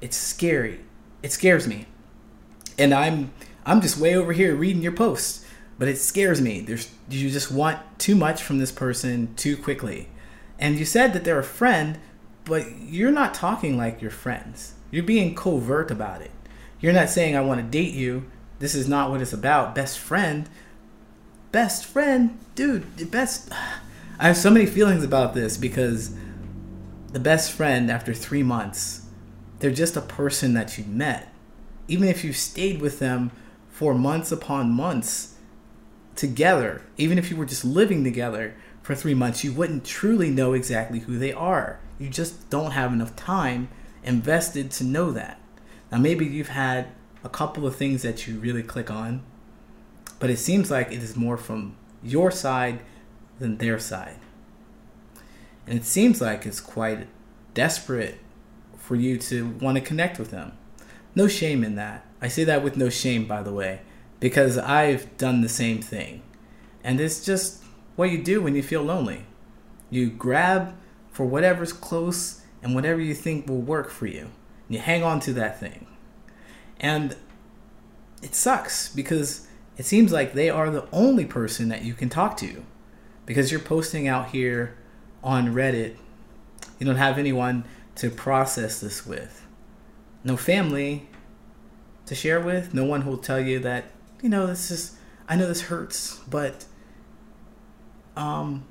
It's 0.00 0.16
scary. 0.16 0.80
It 1.22 1.32
scares 1.32 1.66
me. 1.66 1.86
And 2.78 2.92
I'm 2.92 3.32
I'm 3.64 3.80
just 3.80 3.98
way 3.98 4.14
over 4.14 4.32
here 4.32 4.54
reading 4.54 4.82
your 4.82 4.92
posts 4.92 5.46
but 5.78 5.88
it 5.88 5.98
scares 5.98 6.40
me. 6.40 6.60
There's 6.60 6.90
you 7.10 7.30
just 7.30 7.52
want 7.52 7.78
too 7.98 8.16
much 8.16 8.42
from 8.42 8.58
this 8.58 8.72
person 8.72 9.34
too 9.36 9.56
quickly. 9.56 10.08
And 10.58 10.78
you 10.78 10.84
said 10.84 11.12
that 11.12 11.24
they're 11.24 11.38
a 11.38 11.44
friend, 11.44 11.98
but 12.44 12.64
you're 12.80 13.10
not 13.10 13.34
talking 13.34 13.76
like 13.76 14.00
you're 14.00 14.10
friends. 14.10 14.74
You're 14.90 15.04
being 15.04 15.34
covert 15.34 15.90
about 15.90 16.22
it. 16.22 16.30
You're 16.80 16.92
not 16.92 17.10
saying 17.10 17.36
I 17.36 17.40
want 17.40 17.60
to 17.60 17.66
date 17.66 17.94
you. 17.94 18.30
This 18.58 18.74
is 18.74 18.88
not 18.88 19.10
what 19.10 19.20
it's 19.20 19.32
about. 19.32 19.74
Best 19.74 19.98
friend. 19.98 20.48
Best 21.52 21.86
friend, 21.86 22.38
dude, 22.54 23.10
best 23.10 23.50
I 24.18 24.28
have 24.28 24.36
so 24.36 24.50
many 24.50 24.66
feelings 24.66 25.04
about 25.04 25.34
this 25.34 25.56
because 25.58 26.14
the 27.12 27.20
best 27.20 27.52
friend 27.52 27.90
after 27.90 28.14
3 28.14 28.42
months, 28.42 29.06
they're 29.58 29.70
just 29.70 29.96
a 29.96 30.00
person 30.00 30.54
that 30.54 30.78
you 30.78 30.84
met. 30.84 31.32
Even 31.88 32.08
if 32.08 32.24
you 32.24 32.32
stayed 32.32 32.80
with 32.80 32.98
them 32.98 33.30
for 33.68 33.94
months 33.94 34.32
upon 34.32 34.70
months, 34.70 35.36
together, 36.16 36.82
even 36.96 37.18
if 37.18 37.30
you 37.30 37.36
were 37.36 37.44
just 37.44 37.64
living 37.64 38.02
together 38.02 38.54
for 38.82 38.94
three 38.94 39.14
months, 39.14 39.44
you 39.44 39.52
wouldn't 39.52 39.84
truly 39.84 40.30
know 40.30 40.54
exactly 40.54 41.00
who 41.00 41.18
they 41.18 41.32
are. 41.32 41.78
You 41.98 42.08
just 42.08 42.50
don't 42.50 42.72
have 42.72 42.92
enough 42.92 43.14
time 43.16 43.68
invested 44.06 44.70
to 44.72 44.84
know 44.84 45.10
that. 45.12 45.40
Now, 45.90 45.98
maybe 45.98 46.24
you've 46.24 46.48
had 46.48 46.88
a 47.24 47.28
couple 47.28 47.66
of 47.66 47.76
things 47.76 48.02
that 48.02 48.26
you 48.26 48.38
really 48.38 48.62
click 48.62 48.90
on, 48.90 49.22
but 50.18 50.30
it 50.30 50.38
seems 50.38 50.70
like 50.70 50.92
it 50.92 51.02
is 51.02 51.16
more 51.16 51.36
from 51.36 51.76
your 52.02 52.30
side 52.30 52.80
than 53.38 53.58
their 53.58 53.78
side. 53.78 54.18
And 55.66 55.78
it 55.78 55.84
seems 55.84 56.20
like 56.20 56.46
it's 56.46 56.60
quite 56.60 57.06
desperate 57.54 58.18
for 58.76 58.94
you 58.94 59.18
to 59.18 59.48
want 59.60 59.76
to 59.76 59.80
connect 59.82 60.18
with 60.18 60.30
them. 60.30 60.52
No 61.14 61.28
shame 61.28 61.64
in 61.64 61.74
that. 61.74 62.06
I 62.22 62.28
say 62.28 62.44
that 62.44 62.62
with 62.62 62.76
no 62.76 62.88
shame, 62.88 63.26
by 63.26 63.42
the 63.42 63.52
way 63.52 63.80
because 64.20 64.58
I've 64.58 65.16
done 65.16 65.40
the 65.40 65.48
same 65.48 65.80
thing. 65.80 66.22
And 66.82 67.00
it's 67.00 67.24
just 67.24 67.62
what 67.96 68.10
you 68.10 68.22
do 68.22 68.42
when 68.42 68.54
you 68.54 68.62
feel 68.62 68.82
lonely. 68.82 69.24
You 69.90 70.10
grab 70.10 70.74
for 71.10 71.24
whatever's 71.26 71.72
close 71.72 72.42
and 72.62 72.74
whatever 72.74 73.00
you 73.00 73.14
think 73.14 73.48
will 73.48 73.60
work 73.60 73.90
for 73.90 74.06
you. 74.06 74.30
You 74.68 74.78
hang 74.78 75.02
on 75.02 75.20
to 75.20 75.32
that 75.34 75.60
thing. 75.60 75.86
And 76.80 77.16
it 78.22 78.34
sucks 78.34 78.88
because 78.88 79.46
it 79.76 79.84
seems 79.84 80.12
like 80.12 80.32
they 80.32 80.50
are 80.50 80.70
the 80.70 80.86
only 80.92 81.24
person 81.24 81.68
that 81.68 81.82
you 81.82 81.94
can 81.94 82.08
talk 82.08 82.36
to 82.38 82.64
because 83.24 83.50
you're 83.50 83.60
posting 83.60 84.08
out 84.08 84.30
here 84.30 84.76
on 85.22 85.54
Reddit. 85.54 85.96
You 86.78 86.86
don't 86.86 86.96
have 86.96 87.18
anyone 87.18 87.64
to 87.96 88.10
process 88.10 88.80
this 88.80 89.06
with. 89.06 89.46
No 90.24 90.36
family 90.36 91.08
to 92.06 92.14
share 92.14 92.40
with, 92.40 92.74
no 92.74 92.84
one 92.84 93.02
who'll 93.02 93.18
tell 93.18 93.40
you 93.40 93.58
that 93.60 93.86
you 94.22 94.28
know, 94.28 94.46
this 94.46 94.70
is 94.70 94.96
I 95.28 95.36
know 95.36 95.46
this 95.46 95.62
hurts, 95.62 96.18
but 96.28 96.64
um, 98.16 98.64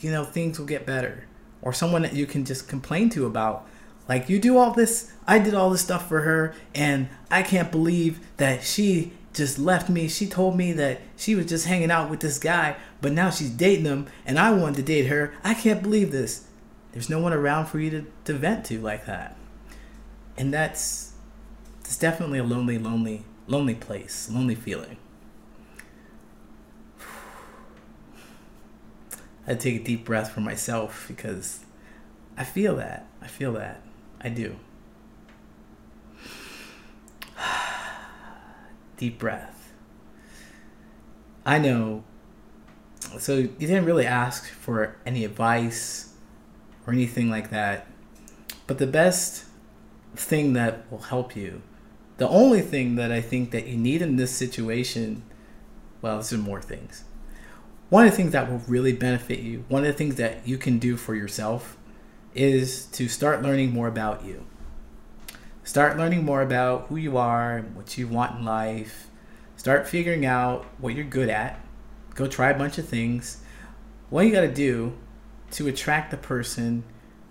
you 0.00 0.10
know, 0.10 0.24
things 0.24 0.58
will 0.58 0.66
get 0.66 0.84
better. 0.84 1.26
Or 1.62 1.72
someone 1.72 2.02
that 2.02 2.14
you 2.14 2.26
can 2.26 2.44
just 2.44 2.68
complain 2.68 3.08
to 3.10 3.24
about. 3.24 3.66
Like 4.08 4.28
you 4.28 4.38
do 4.38 4.58
all 4.58 4.72
this, 4.72 5.12
I 5.26 5.38
did 5.38 5.54
all 5.54 5.70
this 5.70 5.80
stuff 5.80 6.08
for 6.08 6.22
her, 6.22 6.54
and 6.74 7.08
I 7.30 7.42
can't 7.42 7.70
believe 7.70 8.20
that 8.36 8.64
she 8.64 9.12
just 9.32 9.58
left 9.58 9.88
me. 9.88 10.08
She 10.08 10.26
told 10.26 10.56
me 10.56 10.72
that 10.72 11.00
she 11.16 11.34
was 11.34 11.46
just 11.46 11.66
hanging 11.66 11.90
out 11.90 12.10
with 12.10 12.20
this 12.20 12.38
guy, 12.38 12.76
but 13.00 13.12
now 13.12 13.30
she's 13.30 13.50
dating 13.50 13.86
him, 13.86 14.08
and 14.26 14.38
I 14.38 14.50
wanted 14.50 14.76
to 14.76 14.82
date 14.82 15.06
her. 15.06 15.34
I 15.44 15.54
can't 15.54 15.82
believe 15.82 16.10
this. 16.10 16.46
There's 16.92 17.08
no 17.08 17.20
one 17.20 17.32
around 17.32 17.66
for 17.66 17.78
you 17.78 17.90
to, 17.90 18.06
to 18.24 18.34
vent 18.34 18.66
to 18.66 18.80
like 18.80 19.06
that. 19.06 19.36
And 20.36 20.52
that's 20.52 21.12
it's 21.80 21.96
definitely 21.96 22.38
a 22.38 22.44
lonely, 22.44 22.78
lonely 22.78 23.24
lonely 23.46 23.74
place, 23.74 24.28
lonely 24.30 24.54
feeling. 24.54 24.96
I 29.46 29.54
take 29.54 29.80
a 29.80 29.84
deep 29.84 30.04
breath 30.04 30.32
for 30.32 30.40
myself 30.40 31.06
because 31.08 31.60
I 32.36 32.44
feel 32.44 32.76
that. 32.76 33.06
I 33.20 33.26
feel 33.26 33.52
that. 33.54 33.82
I 34.20 34.28
do. 34.28 34.56
deep 38.96 39.18
breath. 39.18 39.72
I 41.44 41.58
know. 41.58 42.04
So 43.18 43.36
you 43.36 43.48
didn't 43.58 43.84
really 43.84 44.06
ask 44.06 44.46
for 44.48 44.96
any 45.04 45.24
advice 45.24 46.14
or 46.86 46.92
anything 46.92 47.28
like 47.30 47.50
that. 47.50 47.86
But 48.66 48.78
the 48.78 48.86
best 48.86 49.44
thing 50.14 50.52
that 50.52 50.90
will 50.90 50.98
help 50.98 51.34
you 51.34 51.62
the 52.22 52.28
only 52.28 52.60
thing 52.60 52.94
that 52.94 53.10
I 53.10 53.20
think 53.20 53.50
that 53.50 53.66
you 53.66 53.76
need 53.76 54.00
in 54.00 54.14
this 54.14 54.30
situation, 54.30 55.24
well, 56.00 56.14
there's 56.16 56.32
more 56.32 56.62
things. 56.62 57.02
One 57.92 58.06
of 58.06 58.10
the 58.10 58.16
things 58.16 58.32
that 58.32 58.50
will 58.50 58.62
really 58.68 58.94
benefit 58.94 59.40
you, 59.40 59.66
one 59.68 59.82
of 59.82 59.86
the 59.86 59.92
things 59.92 60.14
that 60.14 60.48
you 60.48 60.56
can 60.56 60.78
do 60.78 60.96
for 60.96 61.14
yourself 61.14 61.76
is 62.34 62.86
to 62.86 63.06
start 63.06 63.42
learning 63.42 63.70
more 63.70 63.86
about 63.86 64.24
you. 64.24 64.46
Start 65.62 65.98
learning 65.98 66.24
more 66.24 66.40
about 66.40 66.86
who 66.86 66.96
you 66.96 67.18
are, 67.18 67.66
what 67.74 67.98
you 67.98 68.08
want 68.08 68.38
in 68.38 68.46
life. 68.46 69.08
Start 69.56 69.86
figuring 69.86 70.24
out 70.24 70.64
what 70.78 70.94
you're 70.94 71.04
good 71.04 71.28
at. 71.28 71.60
Go 72.14 72.26
try 72.26 72.48
a 72.48 72.56
bunch 72.56 72.78
of 72.78 72.88
things. 72.88 73.42
What 74.08 74.24
you 74.24 74.32
got 74.32 74.40
to 74.40 74.54
do 74.54 74.96
to 75.50 75.68
attract 75.68 76.12
the 76.12 76.16
person 76.16 76.84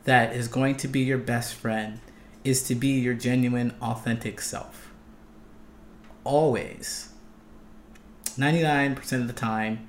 that 0.04 0.36
is 0.36 0.48
going 0.48 0.76
to 0.76 0.88
be 0.88 1.00
your 1.00 1.18
best 1.18 1.56
friend 1.56 2.02
is 2.44 2.62
to 2.68 2.76
be 2.76 3.00
your 3.00 3.16
genuine, 3.16 3.74
authentic 3.82 4.40
self. 4.40 4.92
Always. 6.24 7.10
99% 8.38 9.12
of 9.14 9.26
the 9.26 9.34
time, 9.34 9.88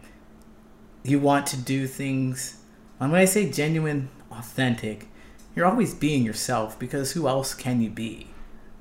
you 1.05 1.19
want 1.19 1.47
to 1.49 1.57
do 1.57 1.87
things. 1.87 2.57
When 2.99 3.15
I 3.15 3.25
say 3.25 3.51
genuine, 3.51 4.09
authentic, 4.31 5.09
you're 5.55 5.67
always 5.67 5.95
being 5.95 6.25
yourself 6.25 6.79
because 6.79 7.13
who 7.13 7.29
else 7.29 7.55
can 7.55 7.81
you 7.81 7.91
be? 7.91 8.29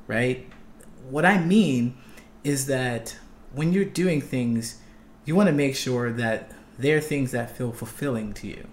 Right? 0.07 0.47
What 1.09 1.25
I 1.25 1.39
mean 1.39 1.97
is 2.43 2.67
that 2.67 3.17
when 3.53 3.73
you're 3.73 3.85
doing 3.85 4.21
things, 4.21 4.79
you 5.25 5.35
want 5.35 5.47
to 5.47 5.53
make 5.53 5.75
sure 5.75 6.11
that 6.11 6.51
they're 6.77 7.01
things 7.01 7.31
that 7.31 7.55
feel 7.55 7.71
fulfilling 7.71 8.33
to 8.33 8.47
you, 8.47 8.67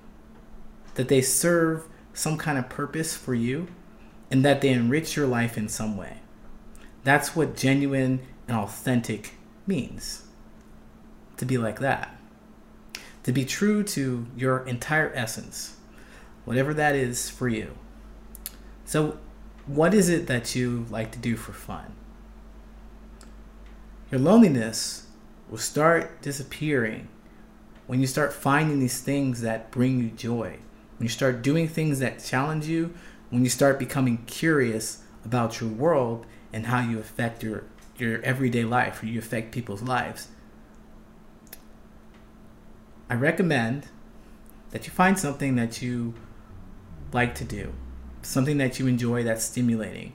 that 0.94 1.08
they 1.08 1.20
serve 1.20 1.84
some 2.14 2.38
kind 2.38 2.58
of 2.58 2.68
purpose 2.68 3.16
for 3.16 3.34
you, 3.34 3.68
and 4.30 4.44
that 4.44 4.60
they 4.60 4.70
enrich 4.70 5.16
your 5.16 5.26
life 5.26 5.56
in 5.56 5.68
some 5.68 5.96
way. 5.96 6.18
That's 7.04 7.34
what 7.34 7.56
genuine 7.56 8.20
and 8.46 8.56
authentic 8.56 9.34
means 9.66 10.24
to 11.36 11.44
be 11.44 11.58
like 11.58 11.80
that. 11.80 12.17
To 13.28 13.32
be 13.34 13.44
true 13.44 13.82
to 13.82 14.26
your 14.38 14.66
entire 14.66 15.12
essence, 15.14 15.76
whatever 16.46 16.72
that 16.72 16.94
is 16.94 17.28
for 17.28 17.46
you. 17.46 17.76
So, 18.86 19.18
what 19.66 19.92
is 19.92 20.08
it 20.08 20.28
that 20.28 20.54
you 20.54 20.86
like 20.88 21.12
to 21.12 21.18
do 21.18 21.36
for 21.36 21.52
fun? 21.52 21.92
Your 24.10 24.18
loneliness 24.18 25.08
will 25.50 25.58
start 25.58 26.22
disappearing 26.22 27.08
when 27.86 28.00
you 28.00 28.06
start 28.06 28.32
finding 28.32 28.80
these 28.80 29.02
things 29.02 29.42
that 29.42 29.70
bring 29.70 30.00
you 30.00 30.08
joy. 30.08 30.56
When 30.96 31.04
you 31.04 31.10
start 31.10 31.42
doing 31.42 31.68
things 31.68 31.98
that 31.98 32.24
challenge 32.24 32.64
you, 32.64 32.94
when 33.28 33.44
you 33.44 33.50
start 33.50 33.78
becoming 33.78 34.24
curious 34.24 35.02
about 35.22 35.60
your 35.60 35.68
world 35.68 36.24
and 36.50 36.64
how 36.64 36.80
you 36.80 36.98
affect 36.98 37.42
your, 37.42 37.64
your 37.98 38.22
everyday 38.22 38.64
life 38.64 39.02
or 39.02 39.06
you 39.06 39.18
affect 39.18 39.52
people's 39.52 39.82
lives. 39.82 40.28
I 43.10 43.14
recommend 43.14 43.88
that 44.70 44.86
you 44.86 44.92
find 44.92 45.18
something 45.18 45.56
that 45.56 45.80
you 45.80 46.14
like 47.12 47.34
to 47.36 47.44
do, 47.44 47.72
something 48.22 48.58
that 48.58 48.78
you 48.78 48.86
enjoy 48.86 49.24
that's 49.24 49.44
stimulating. 49.44 50.12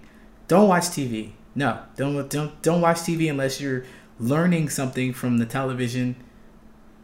Don't 0.48 0.68
watch 0.68 0.84
TV. 0.84 1.32
No, 1.56 1.82
don't 1.96 2.30
don't 2.30 2.62
don't 2.62 2.82
watch 2.82 2.98
TV 2.98 3.30
unless 3.30 3.60
you're 3.60 3.84
learning 4.20 4.70
something 4.70 5.14
from 5.14 5.38
the 5.38 5.46
television. 5.46 6.16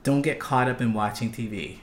Don't 0.04 0.22
get 0.22 0.40
caught 0.40 0.70
up 0.70 0.82
in 0.82 0.94
watching 0.94 1.32
TV. 1.32 1.80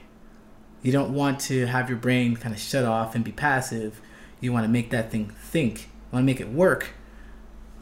You 0.81 0.91
don't 0.91 1.13
want 1.13 1.39
to 1.41 1.65
have 1.65 1.89
your 1.89 1.97
brain 1.97 2.35
kind 2.35 2.53
of 2.53 2.61
shut 2.61 2.85
off 2.85 3.15
and 3.15 3.23
be 3.23 3.31
passive. 3.31 3.99
You 4.39 4.53
want 4.53 4.63
to 4.63 4.69
make 4.69 4.89
that 4.91 5.11
thing 5.11 5.33
think. 5.41 5.81
You 5.81 5.89
want 6.13 6.23
to 6.23 6.25
make 6.25 6.39
it 6.39 6.49
work. 6.49 6.89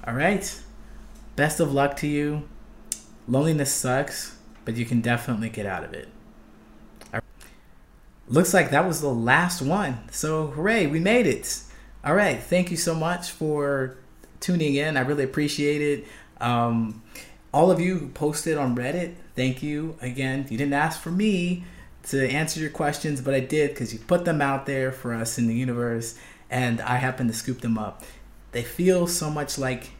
All 0.08 0.14
right? 0.14 0.62
Best 1.36 1.60
of 1.60 1.74
luck 1.74 1.96
to 1.98 2.08
you. 2.08 2.48
Loneliness 3.28 3.74
sucks, 3.74 4.38
but 4.64 4.76
you 4.76 4.86
can 4.86 5.02
definitely 5.02 5.50
get 5.50 5.66
out 5.66 5.84
of 5.84 5.94
it. 5.94 6.08
Looks 8.28 8.54
like 8.54 8.72
that 8.72 8.88
was 8.88 9.02
the 9.02 9.14
last 9.14 9.62
one. 9.62 10.00
So, 10.12 10.48
hooray, 10.48 10.88
we 10.88 11.00
made 11.00 11.28
it. 11.28 11.62
All 12.04 12.16
right. 12.16 12.42
Thank 12.42 12.72
you 12.72 12.78
so 12.78 12.96
much 12.96 13.32
for 13.32 13.98
tuning 14.40 14.76
in. 14.76 14.98
I 14.98 15.02
really 15.02 15.24
appreciate 15.24 15.82
it. 15.82 16.08
Um, 16.42 17.04
all 17.54 17.72
of 17.72 17.80
you 17.80 17.98
who 17.98 18.08
posted 18.10 18.58
on 18.58 18.76
Reddit, 18.76 19.16
thank 19.36 19.64
you 19.64 19.96
again. 20.02 20.46
You 20.50 20.58
didn't 20.58 20.74
ask 20.74 21.00
for 21.00 21.12
me 21.12 21.64
to 22.10 22.30
answer 22.30 22.60
your 22.60 22.70
questions, 22.70 23.22
but 23.22 23.34
I 23.34 23.40
did 23.40 23.70
because 23.72 23.94
you 23.94 24.00
put 24.00 24.26
them 24.26 24.42
out 24.42 24.66
there 24.66 24.92
for 24.92 25.14
us 25.14 25.38
in 25.38 25.48
the 25.48 25.56
universe, 25.56 26.18
and 26.50 26.82
I 26.82 26.98
happen 26.98 27.28
to 27.28 27.34
scoop 27.34 27.62
them 27.62 27.78
up. 27.78 28.04
They 28.52 28.64
feel 28.64 29.08
so 29.08 29.30
much 29.30 29.58
like 29.58 29.92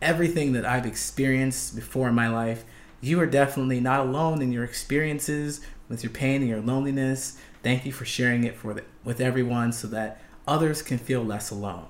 everything 0.00 0.52
that 0.52 0.64
I've 0.64 0.86
experienced 0.86 1.74
before 1.74 2.08
in 2.08 2.14
my 2.14 2.28
life. 2.28 2.64
You 3.00 3.20
are 3.20 3.26
definitely 3.26 3.80
not 3.80 4.00
alone 4.00 4.42
in 4.42 4.52
your 4.52 4.64
experiences 4.64 5.60
with 5.88 6.02
your 6.02 6.12
pain 6.12 6.42
and 6.42 6.48
your 6.48 6.60
loneliness. 6.60 7.38
Thank 7.62 7.86
you 7.86 7.92
for 7.92 8.04
sharing 8.04 8.44
it 8.44 8.56
for 8.56 8.74
the, 8.74 8.84
with 9.04 9.20
everyone 9.20 9.72
so 9.72 9.88
that 9.88 10.20
others 10.46 10.82
can 10.82 10.98
feel 10.98 11.24
less 11.24 11.50
alone. 11.50 11.86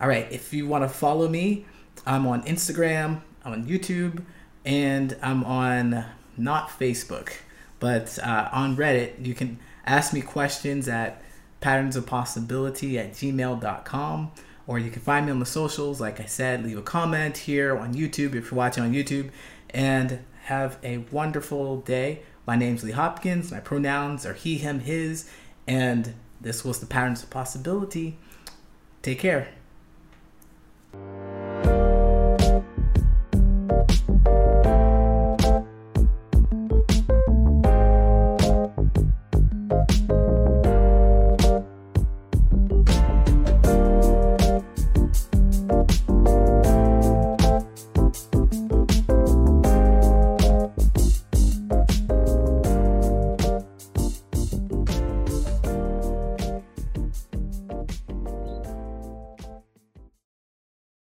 All 0.00 0.08
right, 0.08 0.30
if 0.30 0.52
you 0.52 0.66
want 0.66 0.84
to 0.84 0.88
follow 0.88 1.28
me, 1.28 1.66
I'm 2.06 2.26
on 2.26 2.42
Instagram, 2.44 3.20
I'm 3.44 3.52
on 3.52 3.66
YouTube, 3.66 4.24
and 4.64 5.16
I'm 5.22 5.44
on 5.44 6.04
not 6.36 6.68
Facebook, 6.68 7.32
but 7.80 8.18
uh, 8.20 8.48
on 8.52 8.76
Reddit. 8.76 9.24
You 9.24 9.34
can 9.34 9.58
ask 9.86 10.12
me 10.12 10.20
questions 10.20 10.88
at 10.88 11.22
patterns 11.60 11.96
of 11.96 12.06
possibility 12.06 12.98
at 12.98 13.12
gmail.com 13.12 14.32
or 14.66 14.78
you 14.78 14.90
can 14.90 15.02
find 15.02 15.26
me 15.26 15.32
on 15.32 15.38
the 15.38 15.46
socials. 15.46 16.00
Like 16.00 16.20
I 16.20 16.26
said, 16.26 16.64
leave 16.64 16.78
a 16.78 16.82
comment 16.82 17.36
here 17.36 17.76
on 17.76 17.94
YouTube 17.94 18.34
if 18.34 18.50
you're 18.50 18.54
watching 18.54 18.84
on 18.84 18.92
YouTube, 18.92 19.30
and 19.70 20.20
have 20.44 20.78
a 20.82 20.98
wonderful 21.10 21.78
day. 21.80 22.22
My 22.46 22.56
name's 22.56 22.82
Lee 22.82 22.92
Hopkins. 22.92 23.52
My 23.52 23.60
pronouns 23.60 24.26
are 24.26 24.34
he, 24.34 24.58
him, 24.58 24.80
his. 24.80 25.30
And 25.66 26.14
this 26.40 26.64
was 26.64 26.80
The 26.80 26.86
Patterns 26.86 27.22
of 27.22 27.30
Possibility. 27.30 28.18
Take 29.00 29.20
care. 29.20 29.48